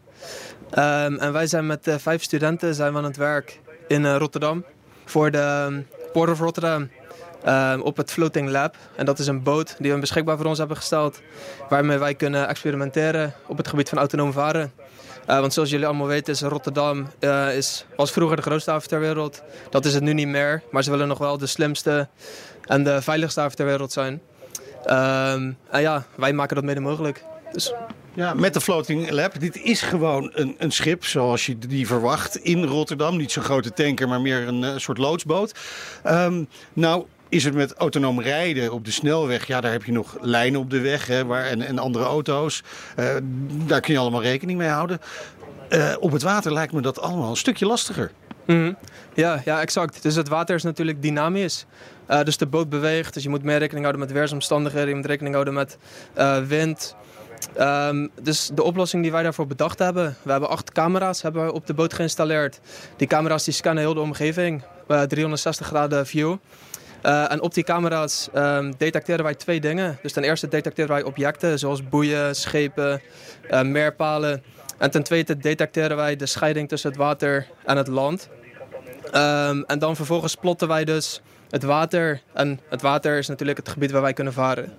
Ehm, 0.70 1.16
en 1.16 1.34
wij 1.34 1.48
zijn 1.48 1.66
met 1.66 1.88
eh, 1.88 1.96
vijf 1.98 2.24
studenten 2.24 2.76
zijn 2.76 2.92
we 2.92 2.98
aan 2.98 3.04
het 3.04 3.18
werk 3.18 3.60
in 3.90 4.06
eh, 4.06 4.16
Rotterdam. 4.18 4.66
Voor 5.10 5.32
de 5.32 5.82
Port 6.14 6.30
of 6.30 6.40
Rotterdam 6.40 6.90
ehm, 7.44 7.80
op 7.80 7.98
het 7.98 8.12
Floating 8.12 8.50
Lab. 8.50 8.76
En 8.96 9.06
dat 9.06 9.20
is 9.20 9.28
een 9.28 9.44
boot 9.44 9.76
die 9.80 9.94
we 9.94 10.00
beschikbaar 10.00 10.38
voor 10.38 10.46
ons 10.46 10.58
hebben 10.58 10.78
gesteld. 10.78 11.22
Waarmee 11.70 11.98
wij 11.98 12.16
kunnen 12.16 12.48
experimenteren 12.48 13.34
op 13.48 13.58
het 13.58 13.68
gebied 13.68 13.90
van 13.90 13.98
autonoom 13.98 14.32
varen. 14.32 14.72
Eh, 15.26 15.40
want 15.40 15.54
zoals 15.54 15.70
jullie 15.70 15.86
allemaal 15.86 16.08
weten 16.08 16.34
is 16.34 16.42
Rotterdam 16.42 17.08
eh, 17.20 17.58
is, 17.58 17.86
was 17.96 18.12
vroeger 18.12 18.36
de 18.36 18.42
grootste 18.42 18.72
haven 18.72 18.90
ter 18.90 19.00
wereld. 19.00 19.44
Dat 19.70 19.86
is 19.86 19.94
het 19.94 20.04
nu 20.04 20.14
niet 20.14 20.28
meer. 20.28 20.64
Maar 20.72 20.84
ze 20.84 20.92
willen 20.92 21.08
nog 21.08 21.18
wel 21.18 21.38
de 21.38 21.48
slimste 21.48 22.08
en 22.66 22.84
de 22.84 23.02
veiligste 23.02 23.40
haven 23.40 23.56
ter 23.56 23.66
wereld 23.66 23.92
zijn. 23.92 24.22
Ehm, 24.86 25.52
en 25.70 25.82
ja, 25.82 26.06
wij 26.16 26.34
maken 26.34 26.56
dat 26.56 26.66
mede 26.66 26.80
mogelijk. 26.80 27.24
Dus 27.52 27.74
Ja, 28.14 28.34
met 28.34 28.54
de 28.54 28.62
Floating 28.62 29.10
Lab. 29.10 29.40
Dit 29.40 29.62
is 29.62 29.82
gewoon 29.82 30.32
een, 30.34 30.56
een 30.58 30.72
schip 30.72 31.06
zoals 31.06 31.46
je 31.46 31.58
die 31.58 31.88
verwacht 31.88 32.36
in 32.36 32.64
Rotterdam. 32.64 33.18
Niet 33.18 33.32
zo'n 33.32 33.44
grote 33.44 33.74
tanker, 33.74 34.08
maar 34.08 34.22
meer 34.22 34.48
een 34.48 34.64
eh, 34.64 34.78
soort 34.78 34.98
loodsboot. 34.98 35.60
Ehm, 36.04 36.44
nou 36.74 37.06
is 37.30 37.44
het 37.44 37.54
met 37.54 37.74
autonoom 37.74 38.22
rijden 38.22 38.72
op 38.72 38.86
de 38.86 38.92
snelweg. 38.92 39.48
Ja, 39.48 39.62
daar 39.62 39.72
heb 39.72 39.84
je 39.84 39.92
nog 39.92 40.18
lijnen 40.22 40.60
op 40.60 40.70
de 40.70 40.80
weg 40.80 41.08
hè, 41.08 41.26
waar, 41.26 41.46
en, 41.46 41.62
en 41.62 41.80
andere 41.80 42.06
auto's. 42.06 42.64
Eh, 42.96 43.16
daar 43.66 43.82
kun 43.82 43.94
je 43.94 44.00
allemaal 44.00 44.22
rekening 44.22 44.58
mee 44.58 44.70
houden. 44.70 45.00
Eh, 45.70 45.96
op 46.00 46.12
het 46.12 46.22
water 46.22 46.54
lijkt 46.54 46.74
me 46.74 46.82
dat 46.82 47.00
allemaal 47.00 47.30
een 47.30 47.36
stukje 47.36 47.66
lastiger. 47.66 48.12
Mhm. 48.46 48.74
Ja, 49.14 49.42
ja, 49.46 49.62
exact. 49.62 50.04
Dus 50.04 50.16
het 50.16 50.28
water 50.28 50.56
is 50.56 50.64
natuurlijk 50.64 51.02
dynamisch. 51.02 51.66
Eh, 52.06 52.24
dus 52.24 52.38
de 52.38 52.46
boot 52.46 52.70
beweegt, 52.70 53.14
dus 53.14 53.24
je 53.24 53.30
moet 53.30 53.44
meer 53.44 53.58
rekening 53.58 53.86
houden 53.86 54.08
met 54.08 54.12
weersomstandigheden. 54.12 54.90
Je 54.90 54.96
moet 54.96 55.06
rekening 55.06 55.34
houden 55.34 55.54
met 55.54 55.78
eh, 56.14 56.38
wind. 56.38 56.96
Ehm, 57.56 58.08
dus 58.22 58.50
de 58.54 58.64
oplossing 58.64 59.04
die 59.04 59.12
wij 59.12 59.24
daarvoor 59.24 59.48
bedacht 59.48 59.80
hebben, 59.80 60.18
we 60.22 60.32
hebben 60.32 60.50
acht 60.50 60.72
camera's 60.72 61.22
hebben 61.22 61.54
op 61.54 61.68
de 61.68 61.74
boot 61.74 61.94
geïnstalleerd. 61.94 62.60
Die 62.98 63.08
camera's 63.08 63.44
die 63.44 63.54
scannen 63.54 63.84
heel 63.84 63.94
de 63.94 64.00
omgeving, 64.00 64.64
eh, 64.88 65.02
360 65.02 65.68
graden 65.68 66.06
view. 66.08 66.36
Eh, 67.02 67.32
en 67.32 67.42
op 67.42 67.54
die 67.54 67.64
camera's 67.64 68.30
ehm, 68.34 68.74
detecteren 68.78 69.24
wij 69.24 69.36
twee 69.36 69.60
dingen. 69.60 69.98
Dus 70.02 70.14
ten 70.14 70.24
eerste 70.24 70.48
detecteren 70.48 70.92
wij 70.92 71.04
objecten 71.04 71.60
zoals 71.60 71.90
boeien, 71.90 72.36
schepen, 72.36 73.02
eh, 73.50 73.62
meerpalen. 73.62 74.44
En 74.78 74.92
ten 74.92 75.04
tweede 75.04 75.38
detecteren 75.38 75.98
wij 75.98 76.16
de 76.16 76.26
scheiding 76.26 76.70
tussen 76.70 76.90
het 76.90 77.00
water 77.00 77.48
en 77.66 77.78
het 77.78 77.88
land. 77.88 78.30
Ehm, 79.12 79.62
en 79.68 79.80
dan 79.80 79.96
vervolgens 79.96 80.36
plotten 80.36 80.68
wij 80.68 80.86
dus 80.86 81.22
het 81.50 81.64
water. 81.64 82.22
En 82.34 82.60
het 82.70 82.82
water 82.82 83.18
is 83.18 83.28
natuurlijk 83.28 83.58
het 83.58 83.70
gebied 83.70 83.92
waar 83.92 84.02
wij 84.02 84.14
kunnen 84.14 84.34
varen. 84.34 84.78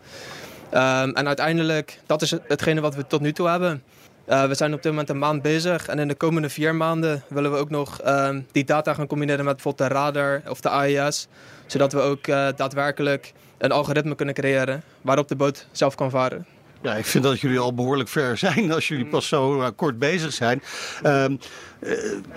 Ehm, 0.71 1.11
en 1.11 1.27
uiteindelijk, 1.27 2.01
dat 2.07 2.23
is 2.23 2.31
het- 2.31 2.43
hetgene 2.49 2.81
wat 2.81 2.95
we 2.95 3.07
tot 3.07 3.21
nu 3.21 3.33
toe 3.33 3.49
hebben. 3.49 3.83
Eh, 4.25 4.45
we 4.45 4.55
zijn 4.55 4.75
op 4.75 4.83
dit 4.83 4.91
moment 4.93 5.09
een 5.11 5.19
maand 5.19 5.43
bezig. 5.43 5.87
En 5.87 5.99
in 5.99 6.09
de 6.09 6.15
komende 6.15 6.49
vier 6.49 6.75
maanden 6.75 7.23
willen 7.29 7.53
we 7.53 7.59
ook 7.59 7.71
nog 7.71 8.01
ehm, 8.01 8.41
die 8.53 8.65
data 8.65 8.95
gaan 8.95 9.07
combineren 9.07 9.45
met 9.45 9.55
bijvoorbeeld 9.55 9.89
de 9.89 9.95
radar 9.95 10.43
of 10.49 10.61
de 10.61 10.69
AIS. 10.69 11.27
Zodat 11.67 11.93
we 11.93 12.01
ook 12.01 12.27
eh, 12.27 12.49
daadwerkelijk 12.57 13.33
een 13.59 13.73
algoritme 13.73 14.15
kunnen 14.15 14.35
creëren 14.35 14.83
waarop 15.03 15.29
de 15.29 15.37
boot 15.37 15.67
zelf 15.73 15.95
kan 15.95 16.11
varen. 16.11 16.47
Ja, 16.83 16.95
ik 16.95 17.05
vind 17.05 17.25
dat 17.25 17.41
jullie 17.41 17.59
al 17.59 17.75
behoorlijk 17.75 18.09
ver 18.09 18.37
zijn 18.39 18.73
als 18.73 18.89
jullie 18.89 19.07
pas 19.07 19.29
zo 19.29 19.61
eh, 19.61 19.69
kort 19.77 19.99
bezig 19.99 20.33
zijn. 20.33 20.63
Ehm, 21.03 21.37
eh, 21.79 21.93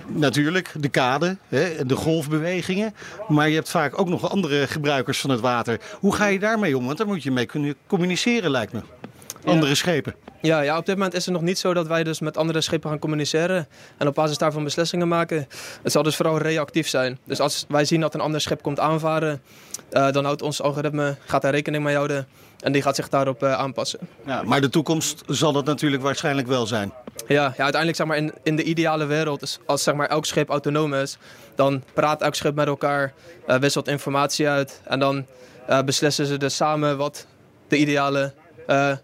natuurlijk, 0.06 0.72
de 0.76 0.88
kade, 0.88 1.36
hè, 1.48 1.86
de 1.86 1.96
golfbewegingen. 1.96 2.94
Maar 3.28 3.48
je 3.48 3.54
hebt 3.54 3.70
vaak 3.70 4.00
ook 4.00 4.08
nog 4.08 4.30
andere 4.30 4.66
gebruikers 4.66 5.20
van 5.20 5.30
het 5.30 5.40
water. 5.40 5.80
Hoe 6.00 6.14
ga 6.14 6.26
je 6.26 6.38
daarmee 6.38 6.76
om? 6.76 6.86
Want 6.86 6.98
daar 6.98 7.06
moet 7.06 7.22
je 7.22 7.30
mee 7.30 7.46
kunnen 7.46 7.74
communiceren, 7.86 8.50
lijkt 8.50 8.72
me. 8.72 8.80
Andere 9.44 9.74
schepen. 9.74 10.14
Ja, 10.40 10.60
ja, 10.60 10.78
op 10.78 10.86
dit 10.86 10.96
moment 10.96 11.14
is 11.14 11.24
het 11.24 11.34
nog 11.34 11.42
niet 11.42 11.58
zo 11.58 11.74
dat 11.74 11.86
wij 11.86 12.04
dus 12.04 12.20
met 12.20 12.36
andere 12.36 12.60
schepen 12.60 12.90
gaan 12.90 12.98
communiceren 12.98 13.68
en 13.98 14.06
op 14.06 14.14
basis 14.14 14.38
daarvan 14.38 14.64
beslissingen 14.64 15.08
maken. 15.08 15.46
Het 15.82 15.92
zal 15.92 16.02
dus 16.02 16.16
vooral 16.16 16.38
reactief 16.38 16.88
zijn. 16.88 17.18
Dus 17.24 17.40
als 17.40 17.64
wij 17.68 17.84
zien 17.84 18.00
dat 18.00 18.14
een 18.14 18.20
ander 18.20 18.40
schip 18.40 18.62
komt 18.62 18.80
aanvaren, 18.80 19.42
eh, 19.90 20.10
dan 20.10 20.24
houdt 20.24 20.42
ons 20.42 20.62
algoritme, 20.62 21.16
gaat 21.24 21.42
daar 21.42 21.52
rekening 21.52 21.84
mee 21.84 21.94
houden 21.94 22.26
en 22.60 22.72
die 22.72 22.82
gaat 22.82 22.96
zich 22.96 23.08
daarop 23.08 23.42
eh, 23.42 23.52
aanpassen. 23.52 23.98
Ja, 24.26 24.42
maar 24.42 24.60
de 24.60 24.68
toekomst 24.68 25.22
zal 25.26 25.52
dat 25.52 25.64
natuurlijk 25.64 26.02
waarschijnlijk 26.02 26.46
wel 26.46 26.66
zijn. 26.66 26.92
Ja, 27.26 27.42
ja 27.56 27.62
uiteindelijk 27.62 27.96
zeg 27.96 28.06
maar 28.06 28.16
in, 28.16 28.32
in 28.42 28.56
de 28.56 28.62
ideale 28.62 29.04
wereld, 29.04 29.40
dus 29.40 29.58
als 29.66 29.82
zeg 29.82 29.94
maar 29.94 30.08
elk 30.08 30.24
schip 30.24 30.48
autonoom 30.48 30.94
is, 30.94 31.18
dan 31.54 31.82
praat 31.94 32.22
elk 32.22 32.34
schip 32.34 32.54
met 32.54 32.66
elkaar, 32.66 33.12
eh, 33.46 33.56
wisselt 33.56 33.88
informatie 33.88 34.48
uit 34.48 34.80
en 34.84 34.98
dan 34.98 35.26
beslissen 35.84 36.26
ze 36.26 36.36
dus 36.36 36.56
samen 36.56 36.96
wat 36.96 37.26
de 37.68 37.76
ideale, 37.76 38.32
eh, 38.66 38.96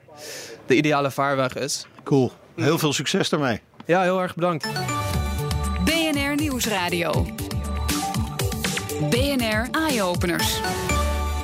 de 0.67 0.77
ideale 0.77 1.11
vaarweg 1.11 1.55
is. 1.55 1.87
Cool. 2.05 2.33
Heel 2.57 2.79
veel 2.79 2.93
succes 2.93 3.29
daarmee. 3.29 3.61
Ja, 3.87 4.03
heel 4.03 4.21
erg 4.21 4.35
bedankt. 4.35 4.69
BNR 5.85 6.35
Nieuwsradio. 6.37 7.27
BNR 9.11 9.69
Eye 9.71 10.03
Openers. 10.03 10.61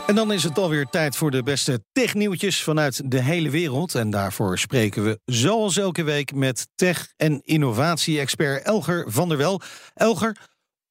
En 0.06 0.14
dan 0.14 0.32
is 0.32 0.42
het 0.42 0.58
alweer 0.58 0.86
tijd 0.90 1.16
voor 1.16 1.30
de 1.30 1.42
beste 1.42 1.84
technieuwtjes 1.92 2.62
vanuit 2.62 3.10
de 3.10 3.22
hele 3.22 3.50
wereld. 3.50 3.94
En 3.94 4.10
daarvoor 4.10 4.58
spreken 4.58 5.04
we 5.04 5.20
zoals 5.24 5.76
elke 5.76 6.02
week 6.02 6.34
met 6.34 6.68
tech- 6.74 7.12
en 7.16 7.40
innovatie-expert 7.44 8.62
Elger 8.62 9.04
van 9.12 9.28
der 9.28 9.38
Wel. 9.38 9.60
Elger, 9.94 10.36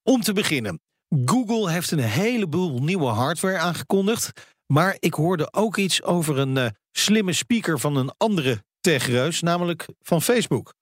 om 0.03 0.21
te 0.21 0.33
beginnen. 0.33 0.79
Google 1.25 1.71
heeft 1.71 1.91
een 1.91 1.99
heleboel 1.99 2.79
nieuwe 2.79 3.07
hardware 3.07 3.57
aangekondigd. 3.57 4.31
Maar 4.73 4.97
ik 4.99 5.13
hoorde 5.13 5.53
ook 5.53 5.77
iets 5.77 6.03
over 6.03 6.37
een 6.37 6.55
uh, 6.55 6.65
slimme 6.91 7.33
speaker 7.33 7.79
van 7.79 7.95
een 7.95 8.13
andere 8.17 8.63
techreus, 8.81 9.41
namelijk 9.41 9.85
van 10.01 10.21
Facebook. 10.21 10.73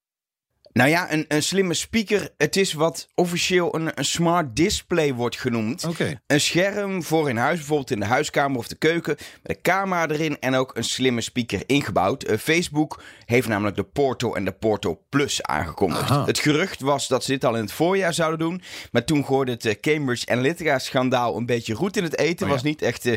Nou 0.74 0.90
ja, 0.90 1.12
een, 1.12 1.26
een 1.28 1.44
slimme 1.44 1.74
speaker. 1.74 2.30
Het 2.38 2.56
is 2.56 2.74
wat 2.74 3.08
officieel 3.16 3.76
een, 3.76 3.92
een 3.96 4.06
smart 4.06 4.56
display 4.56 5.14
wordt 5.14 5.40
genoemd. 5.40 5.86
Okay. 5.86 6.20
Een 6.28 6.42
scherm 6.42 7.04
voor 7.04 7.30
in 7.30 7.38
huis, 7.38 7.58
bijvoorbeeld 7.58 7.92
in 7.92 8.00
de 8.00 8.06
huiskamer 8.06 8.58
of 8.58 8.68
de 8.68 8.76
keuken. 8.76 9.16
Met 9.18 9.56
een 9.56 9.62
camera 9.62 10.08
erin 10.08 10.40
en 10.40 10.56
ook 10.56 10.76
een 10.76 10.84
slimme 10.84 11.22
speaker 11.22 11.64
ingebouwd. 11.66 12.30
Uh, 12.30 12.38
Facebook 12.38 13.02
heeft 13.26 13.48
namelijk 13.48 13.76
de 13.76 13.84
Porto 13.84 14.34
en 14.34 14.46
de 14.46 14.52
Porto 14.52 15.02
Plus 15.10 15.44
aangekondigd. 15.44 16.02
Aha. 16.10 16.26
Het 16.26 16.40
gerucht 16.40 16.82
was 16.82 17.08
dat 17.08 17.24
ze 17.24 17.32
dit 17.32 17.46
al 17.46 17.56
in 17.56 17.62
het 17.62 17.72
voorjaar 17.72 18.14
zouden 18.14 18.40
doen. 18.40 18.62
Maar 18.92 19.06
toen 19.06 19.26
gooide 19.26 19.52
het 19.52 19.66
uh, 19.66 19.74
Cambridge 19.82 20.32
Analytica-schandaal 20.32 21.38
een 21.38 21.46
beetje 21.46 21.74
roet 21.74 21.98
in 21.98 22.04
het 22.04 22.18
eten. 22.18 22.44
Oh, 22.44 22.48
ja. 22.48 22.54
Was 22.56 22.64
niet 22.64 22.82
echt 22.82 23.06
uh, 23.06 23.16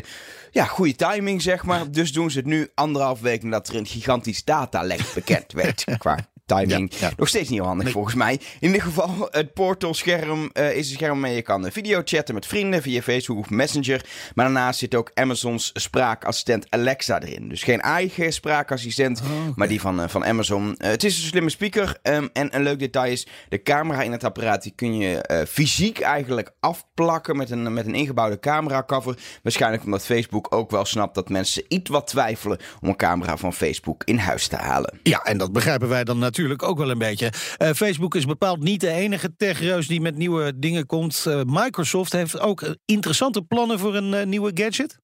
ja, 0.51 0.65
goede 0.65 0.95
timing, 0.95 1.41
zeg 1.41 1.63
maar. 1.63 1.91
Dus 1.91 2.11
doen 2.11 2.31
ze 2.31 2.37
het 2.37 2.47
nu 2.47 2.69
anderhalf 2.73 3.19
week 3.19 3.43
nadat 3.43 3.67
er 3.67 3.75
een 3.75 3.85
gigantisch 3.85 4.43
datalek 4.43 5.01
bekend 5.13 5.51
werd. 5.51 5.83
qua 5.97 6.27
timing. 6.47 6.91
Ja, 6.93 7.07
ja. 7.07 7.13
Nog 7.17 7.27
steeds 7.27 7.49
niet 7.49 7.57
heel 7.59 7.67
handig 7.67 7.83
Nee. 7.83 7.93
volgens 7.93 8.15
mij. 8.15 8.33
In 8.59 8.67
ieder 8.67 8.81
geval, 8.81 9.27
het 9.31 9.53
portalscherm 9.53 10.49
uh, 10.53 10.75
is 10.75 10.89
een 10.89 10.95
scherm 10.95 11.11
waarmee 11.11 11.35
je 11.35 11.41
kan 11.41 11.71
video 11.71 12.01
chatten 12.05 12.33
met 12.33 12.45
vrienden 12.45 12.81
via 12.81 13.01
Facebook 13.01 13.37
of 13.37 13.49
Messenger. 13.49 14.05
Maar 14.35 14.45
daarnaast 14.45 14.79
zit 14.79 14.95
ook 14.95 15.11
Amazons 15.13 15.69
spraakassistent 15.73 16.65
Alexa 16.69 17.21
erin. 17.21 17.49
Dus 17.49 17.63
geen 17.63 17.81
eigen 17.81 18.33
spraakassistent, 18.33 19.21
Oh, 19.21 19.55
maar 19.55 19.67
die 19.67 19.81
van, 19.81 19.99
uh, 19.99 20.07
van 20.07 20.25
Amazon. 20.25 20.75
Uh, 20.77 20.87
het 20.87 21.03
is 21.03 21.17
een 21.17 21.27
slimme 21.27 21.49
speaker. 21.49 21.97
Um, 22.03 22.29
en 22.33 22.55
een 22.55 22.63
leuk 22.63 22.79
detail 22.79 23.11
is, 23.11 23.27
de 23.49 23.61
camera 23.63 24.01
in 24.01 24.11
het 24.11 24.23
apparaat 24.23 24.63
die 24.63 24.73
kun 24.75 24.97
je 24.97 25.45
fysiek 25.49 25.99
eigenlijk 25.99 26.51
afplakken 26.59 27.37
met 27.37 27.49
een, 27.49 27.73
met 27.73 27.85
een 27.85 27.95
ingebouwde 27.95 28.39
cameracover. 28.39 29.17
Waarschijnlijk 29.43 29.83
omdat 29.83 30.05
Facebook 30.05 30.55
ook 30.55 30.71
wel 30.71 30.85
snapt 30.85 31.15
dat 31.15 31.29
mensen 31.29 31.63
iets 31.67 31.89
wat 31.89 32.07
twijfelen 32.07 32.59
om 32.81 32.87
een 32.89 32.95
camera 32.95 33.37
van 33.37 33.53
Facebook 33.53 34.03
in 34.03 34.17
huis 34.17 34.47
te 34.47 34.55
halen. 34.55 34.99
Ja, 35.03 35.23
en 35.23 35.37
dat 35.37 35.51
begrijpen 35.51 35.89
wij 35.89 36.03
dan 36.03 36.17
natuurlijk 36.17 36.35
ook 36.57 36.77
wel 36.77 36.89
een 36.89 36.97
beetje. 36.97 37.31
Uh, 37.57 37.69
Facebook 37.69 38.15
is 38.15 38.25
bepaald 38.25 38.59
niet 38.59 38.81
de 38.81 38.91
enige 38.91 39.35
techreus 39.35 39.87
die 39.87 40.01
met 40.01 40.17
nieuwe 40.17 40.59
dingen 40.59 40.85
komt. 40.85 41.25
Uh, 41.27 41.41
Microsoft 41.45 42.11
heeft 42.11 42.39
ook 42.39 42.61
uh, 42.61 42.69
interessante 42.85 43.41
plannen 43.41 43.79
voor 43.79 43.95
een 43.95 44.13
uh, 44.13 44.23
nieuwe 44.23 44.51
gadget. 44.53 44.99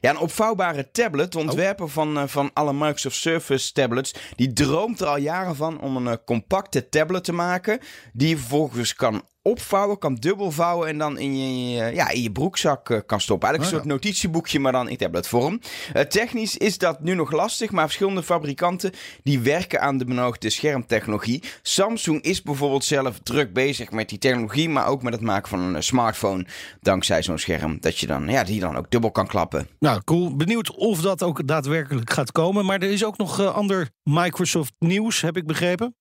Ja, 0.00 0.10
een 0.10 0.18
opvouwbare 0.18 0.90
tablet. 0.90 1.32
De 1.32 1.38
ontwerper 1.38 1.84
oh. 1.84 1.90
van, 1.90 2.28
van 2.28 2.50
alle 2.52 2.72
Microsoft 2.72 3.16
Surface 3.16 3.72
tablets. 3.72 4.14
Die 4.36 4.52
droomt 4.52 5.00
er 5.00 5.06
al 5.06 5.16
jaren 5.16 5.56
van 5.56 5.80
om 5.80 6.06
een 6.06 6.24
compacte 6.24 6.88
tablet 6.88 7.24
te 7.24 7.32
maken. 7.32 7.78
Die 8.12 8.28
je 8.28 8.36
vervolgens 8.36 8.94
kan 8.94 9.22
opvouwen, 9.42 9.98
kan 9.98 10.14
dubbelvouwen 10.14 10.88
en 10.88 10.98
dan 10.98 11.18
in 11.18 11.38
je, 11.38 11.94
ja, 11.94 12.10
in 12.10 12.22
je 12.22 12.32
broekzak 12.32 12.88
uh, 12.90 12.98
kan 13.06 13.20
stoppen. 13.20 13.48
Eigenlijk 13.48 13.74
een 13.82 13.88
oh, 13.88 13.92
soort 13.92 14.02
notitieboekje, 14.02 14.60
maar 14.60 14.72
dan 14.72 14.88
in 14.88 14.96
tabletvorm. 14.96 15.60
Uh, 15.94 16.02
technisch 16.02 16.56
is 16.56 16.78
dat 16.78 17.00
nu 17.00 17.14
nog 17.14 17.32
lastig, 17.32 17.70
maar 17.70 17.84
verschillende 17.84 18.22
fabrikanten 18.22 18.92
die 19.22 19.40
werken 19.40 19.80
aan 19.80 19.98
de 19.98 20.04
benodigde 20.04 20.50
schermtechnologie. 20.50 21.42
Samsung 21.62 22.22
is 22.22 22.42
bijvoorbeeld 22.42 22.84
zelf 22.84 23.18
druk 23.22 23.52
bezig 23.52 23.90
met 23.90 24.08
die 24.08 24.18
technologie, 24.18 24.68
maar 24.68 24.86
ook 24.86 25.02
met 25.02 25.12
het 25.12 25.22
maken 25.22 25.48
van 25.48 25.60
een 25.60 25.82
smartphone 25.82 26.46
dankzij 26.80 27.22
zo'n 27.22 27.38
scherm, 27.38 27.80
dat 27.80 27.98
je 27.98 28.06
dan, 28.06 28.28
ja, 28.28 28.44
die 28.44 28.60
dan 28.60 28.76
ook 28.76 28.90
dubbel 28.90 29.10
kan 29.10 29.26
klappen. 29.26 29.68
Nou, 29.78 30.00
cool. 30.04 30.36
Benieuwd 30.36 30.76
of 30.76 31.00
dat 31.00 31.22
ook 31.22 31.46
daadwerkelijk 31.46 32.12
gaat 32.12 32.32
komen. 32.32 32.64
Maar 32.64 32.80
er 32.80 32.90
is 32.90 33.04
ook 33.04 33.18
nog 33.18 33.40
uh, 33.40 33.54
ander 33.54 33.90
Microsoft 34.02 34.72
nieuws, 34.78 35.20
heb 35.20 35.36
ik 35.36 35.46
begrepen. 35.46 35.94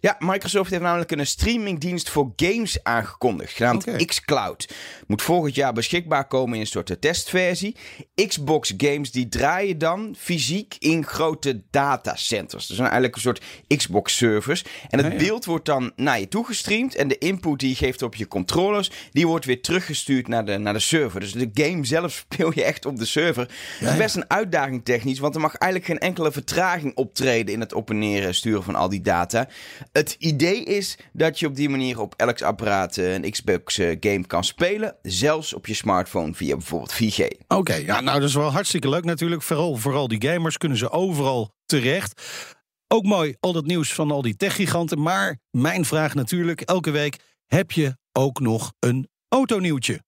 Ja, 0.00 0.16
Microsoft 0.18 0.70
heeft 0.70 0.82
namelijk 0.82 1.10
een 1.10 1.26
streamingdienst 1.26 2.10
voor 2.10 2.32
games 2.36 2.82
aangekondigd, 2.82 3.52
genaamd 3.52 3.86
Oké. 3.88 4.04
xCloud. 4.04 4.74
Moet 5.06 5.22
volgend 5.22 5.54
jaar 5.54 5.72
beschikbaar 5.72 6.26
komen 6.26 6.54
in 6.54 6.60
een 6.60 6.66
soort 6.66 6.96
testversie. 7.00 7.76
Xbox 8.26 8.74
games 8.76 9.10
die 9.10 9.28
draaien 9.28 9.78
dan 9.78 10.14
fysiek 10.18 10.76
in 10.78 11.04
grote 11.04 11.62
datacenters. 11.70 12.66
Dus 12.66 12.78
eigenlijk 12.78 13.14
een 13.14 13.20
soort 13.20 13.42
Xbox 13.76 14.16
servers. 14.16 14.64
En 14.88 14.98
het 15.02 15.12
ja. 15.12 15.18
beeld 15.18 15.44
wordt 15.44 15.64
dan 15.64 15.92
naar 15.96 16.20
je 16.20 16.28
toegestreamd. 16.28 16.94
En 16.94 17.08
de 17.08 17.18
input 17.18 17.58
die 17.58 17.68
je 17.68 17.74
geeft 17.74 18.02
op 18.02 18.14
je 18.14 18.28
controllers, 18.28 18.90
die 19.12 19.26
wordt 19.26 19.44
weer 19.44 19.62
teruggestuurd 19.62 20.28
naar 20.28 20.44
de, 20.44 20.58
naar 20.58 20.72
de 20.72 20.78
server. 20.78 21.20
Dus 21.20 21.32
de 21.32 21.50
game 21.54 21.84
zelf 21.84 22.12
speel 22.30 22.52
je 22.54 22.64
echt 22.64 22.86
op 22.86 22.98
de 22.98 23.04
server. 23.04 23.48
Het 23.78 23.90
is 23.90 23.96
best 23.96 24.16
een 24.16 24.30
uitdaging 24.30 24.84
technisch, 24.84 25.18
want 25.18 25.34
er 25.34 25.40
mag 25.40 25.54
eigenlijk 25.54 25.90
geen 25.90 26.08
enkele 26.08 26.32
vertraging 26.32 26.96
optreden 26.96 27.54
in 27.54 27.60
het 27.60 27.72
op 27.72 27.90
en 27.90 27.98
neer 27.98 28.34
sturen 28.34 28.62
van 28.62 28.74
al 28.74 28.88
die 28.88 29.00
data. 29.00 29.48
Het 29.92 30.16
idee 30.18 30.64
is 30.64 30.98
dat 31.12 31.38
je 31.38 31.46
op 31.46 31.54
die 31.54 31.68
manier 31.68 32.00
op 32.00 32.14
elk 32.16 32.42
apparaat 32.42 32.96
eh, 32.96 33.14
een 33.14 33.30
Xbox 33.30 33.78
eh, 33.78 33.96
game 34.00 34.26
kan 34.26 34.44
spelen. 34.44 34.96
Zelfs 35.02 35.54
op 35.54 35.66
je 35.66 35.74
smartphone 35.74 36.34
via 36.34 36.56
bijvoorbeeld 36.56 36.94
4G. 36.94 37.44
Oké, 37.48 37.74
ja, 37.74 38.00
nou 38.00 38.20
dat 38.20 38.28
is 38.28 38.34
wel 38.34 38.52
hartstikke 38.52 38.88
leuk 38.88 39.04
natuurlijk. 39.04 39.42
Vooral, 39.42 39.76
vooral 39.76 40.08
die 40.08 40.28
gamers 40.28 40.56
kunnen 40.58 40.78
ze 40.78 40.90
overal 40.90 41.54
terecht. 41.66 42.22
Ook 42.88 43.04
mooi, 43.04 43.36
al 43.40 43.52
dat 43.52 43.66
nieuws 43.66 43.92
van 43.92 44.10
al 44.10 44.22
die 44.22 44.36
techgiganten. 44.36 45.02
Maar 45.02 45.38
mijn 45.50 45.84
vraag 45.84 46.14
natuurlijk, 46.14 46.60
elke 46.60 46.90
week, 46.90 47.16
heb 47.46 47.70
je 47.70 47.96
ook 48.12 48.40
nog 48.40 48.72
een 48.78 49.08
autonieuwtje? 49.28 50.04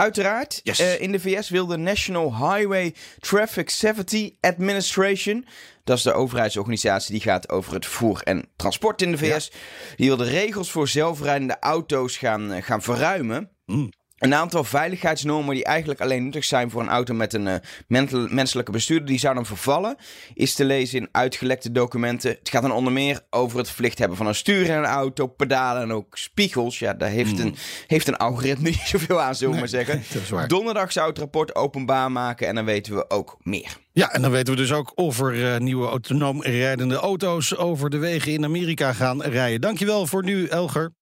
Uiteraard, 0.00 0.60
Yes. 0.62 0.78
eh, 0.78 1.00
in 1.00 1.12
de 1.12 1.20
VS 1.20 1.48
wil 1.48 1.66
de 1.66 1.76
National 1.76 2.36
Highway 2.36 2.94
Traffic 3.18 3.70
Safety 3.70 4.34
Administration, 4.40 5.46
dat 5.84 5.96
is 5.96 6.02
de 6.02 6.12
overheidsorganisatie 6.12 7.12
die 7.12 7.22
gaat 7.22 7.48
over 7.48 7.74
het 7.74 7.84
vervoer 7.86 8.20
en 8.22 8.48
transport 8.56 9.02
in 9.02 9.10
de 9.10 9.18
VS, 9.18 9.50
die 9.96 10.06
wil 10.06 10.16
de 10.16 10.24
regels 10.24 10.70
voor 10.70 10.88
zelfrijdende 10.88 11.56
auto's 11.60 12.16
gaan, 12.16 12.52
eh, 12.52 12.62
gaan 12.62 12.82
verruimen. 12.82 13.50
Mm. 13.66 13.90
Een 14.20 14.34
aantal 14.34 14.64
veiligheidsnormen 14.64 15.54
die 15.54 15.64
eigenlijk 15.64 16.00
alleen 16.00 16.24
nuttig 16.24 16.44
zijn 16.44 16.70
voor 16.70 16.80
een 16.80 16.88
auto 16.88 17.14
met 17.14 17.34
een 17.34 17.46
eh, 17.46 17.54
mental- 17.88 18.26
menselijke 18.30 18.72
bestuurder, 18.72 19.06
die 19.06 19.18
zouden 19.18 19.46
vervallen, 19.46 19.96
is 20.34 20.54
te 20.54 20.64
lezen 20.64 20.98
in 20.98 21.08
uitgelekte 21.12 21.72
documenten. 21.72 22.30
Het 22.30 22.48
gaat 22.48 22.62
dan 22.62 22.72
onder 22.72 22.92
meer 22.92 23.20
over 23.30 23.58
het 23.58 23.66
verplicht 23.66 23.98
hebben 23.98 24.16
van 24.16 24.26
een 24.26 24.34
stuur 24.34 24.64
in 24.64 24.72
een 24.72 24.84
auto, 24.84 25.26
pedalen 25.26 25.82
en 25.82 25.92
ook 25.92 26.16
spiegels. 26.16 26.78
Ja, 26.78 26.94
daar 26.94 27.08
heeft, 27.08 27.38
een, 27.38 27.54
heeft 27.86 28.08
een 28.08 28.16
algoritme 28.16 28.68
niet 28.70 28.82
zoveel 28.84 29.20
aan, 29.20 29.34
zullen 29.34 29.54
we 29.54 29.60
maar 29.60 29.68
zeggen. 29.68 30.02
Hmm. 30.28 30.48
Donderdag 30.48 30.92
zou 30.92 31.08
het 31.08 31.18
rapport 31.18 31.54
openbaar 31.54 32.12
maken 32.12 32.46
en 32.46 32.54
dan 32.54 32.64
weten 32.64 32.94
we 32.94 33.10
ook 33.10 33.36
meer. 33.42 33.76
Ja, 33.92 34.12
en 34.12 34.22
dan 34.22 34.30
weten 34.30 34.54
we 34.54 34.60
dus 34.60 34.72
ook 34.72 34.92
of 34.94 35.20
er 35.20 35.54
eh, 35.54 35.60
nieuwe 35.60 35.88
autonoom 35.88 36.42
rijdende 36.42 36.94
auto's 36.94 37.56
over 37.56 37.90
de 37.90 37.98
wegen 37.98 38.32
in 38.32 38.44
Amerika 38.44 38.92
gaan 38.92 39.22
rijden. 39.22 39.60
Dankjewel 39.60 40.06
voor 40.06 40.24
nu, 40.24 40.46
Elger. 40.46 40.92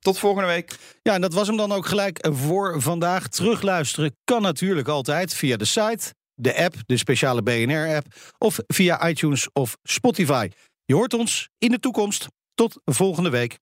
Tot 0.00 0.18
volgende 0.18 0.48
week. 0.48 0.76
Ja, 1.02 1.14
en 1.14 1.20
dat 1.20 1.32
was 1.32 1.46
hem 1.46 1.56
dan 1.56 1.72
ook 1.72 1.86
gelijk 1.86 2.28
voor 2.30 2.82
vandaag. 2.82 3.28
Terugluisteren 3.28 4.16
kan 4.24 4.42
natuurlijk 4.42 4.88
altijd 4.88 5.34
via 5.34 5.56
de 5.56 5.64
site, 5.64 6.14
de 6.34 6.56
app, 6.56 6.74
de 6.86 6.96
speciale 6.96 7.42
BNR-app... 7.42 8.06
of 8.38 8.58
via 8.66 9.08
iTunes 9.08 9.48
of 9.52 9.76
Spotify. 9.82 10.48
Je 10.84 10.94
hoort 10.94 11.14
ons 11.14 11.48
in 11.58 11.70
de 11.70 11.78
toekomst. 11.78 12.26
Tot 12.54 12.80
volgende 12.84 13.30
week. 13.30 13.58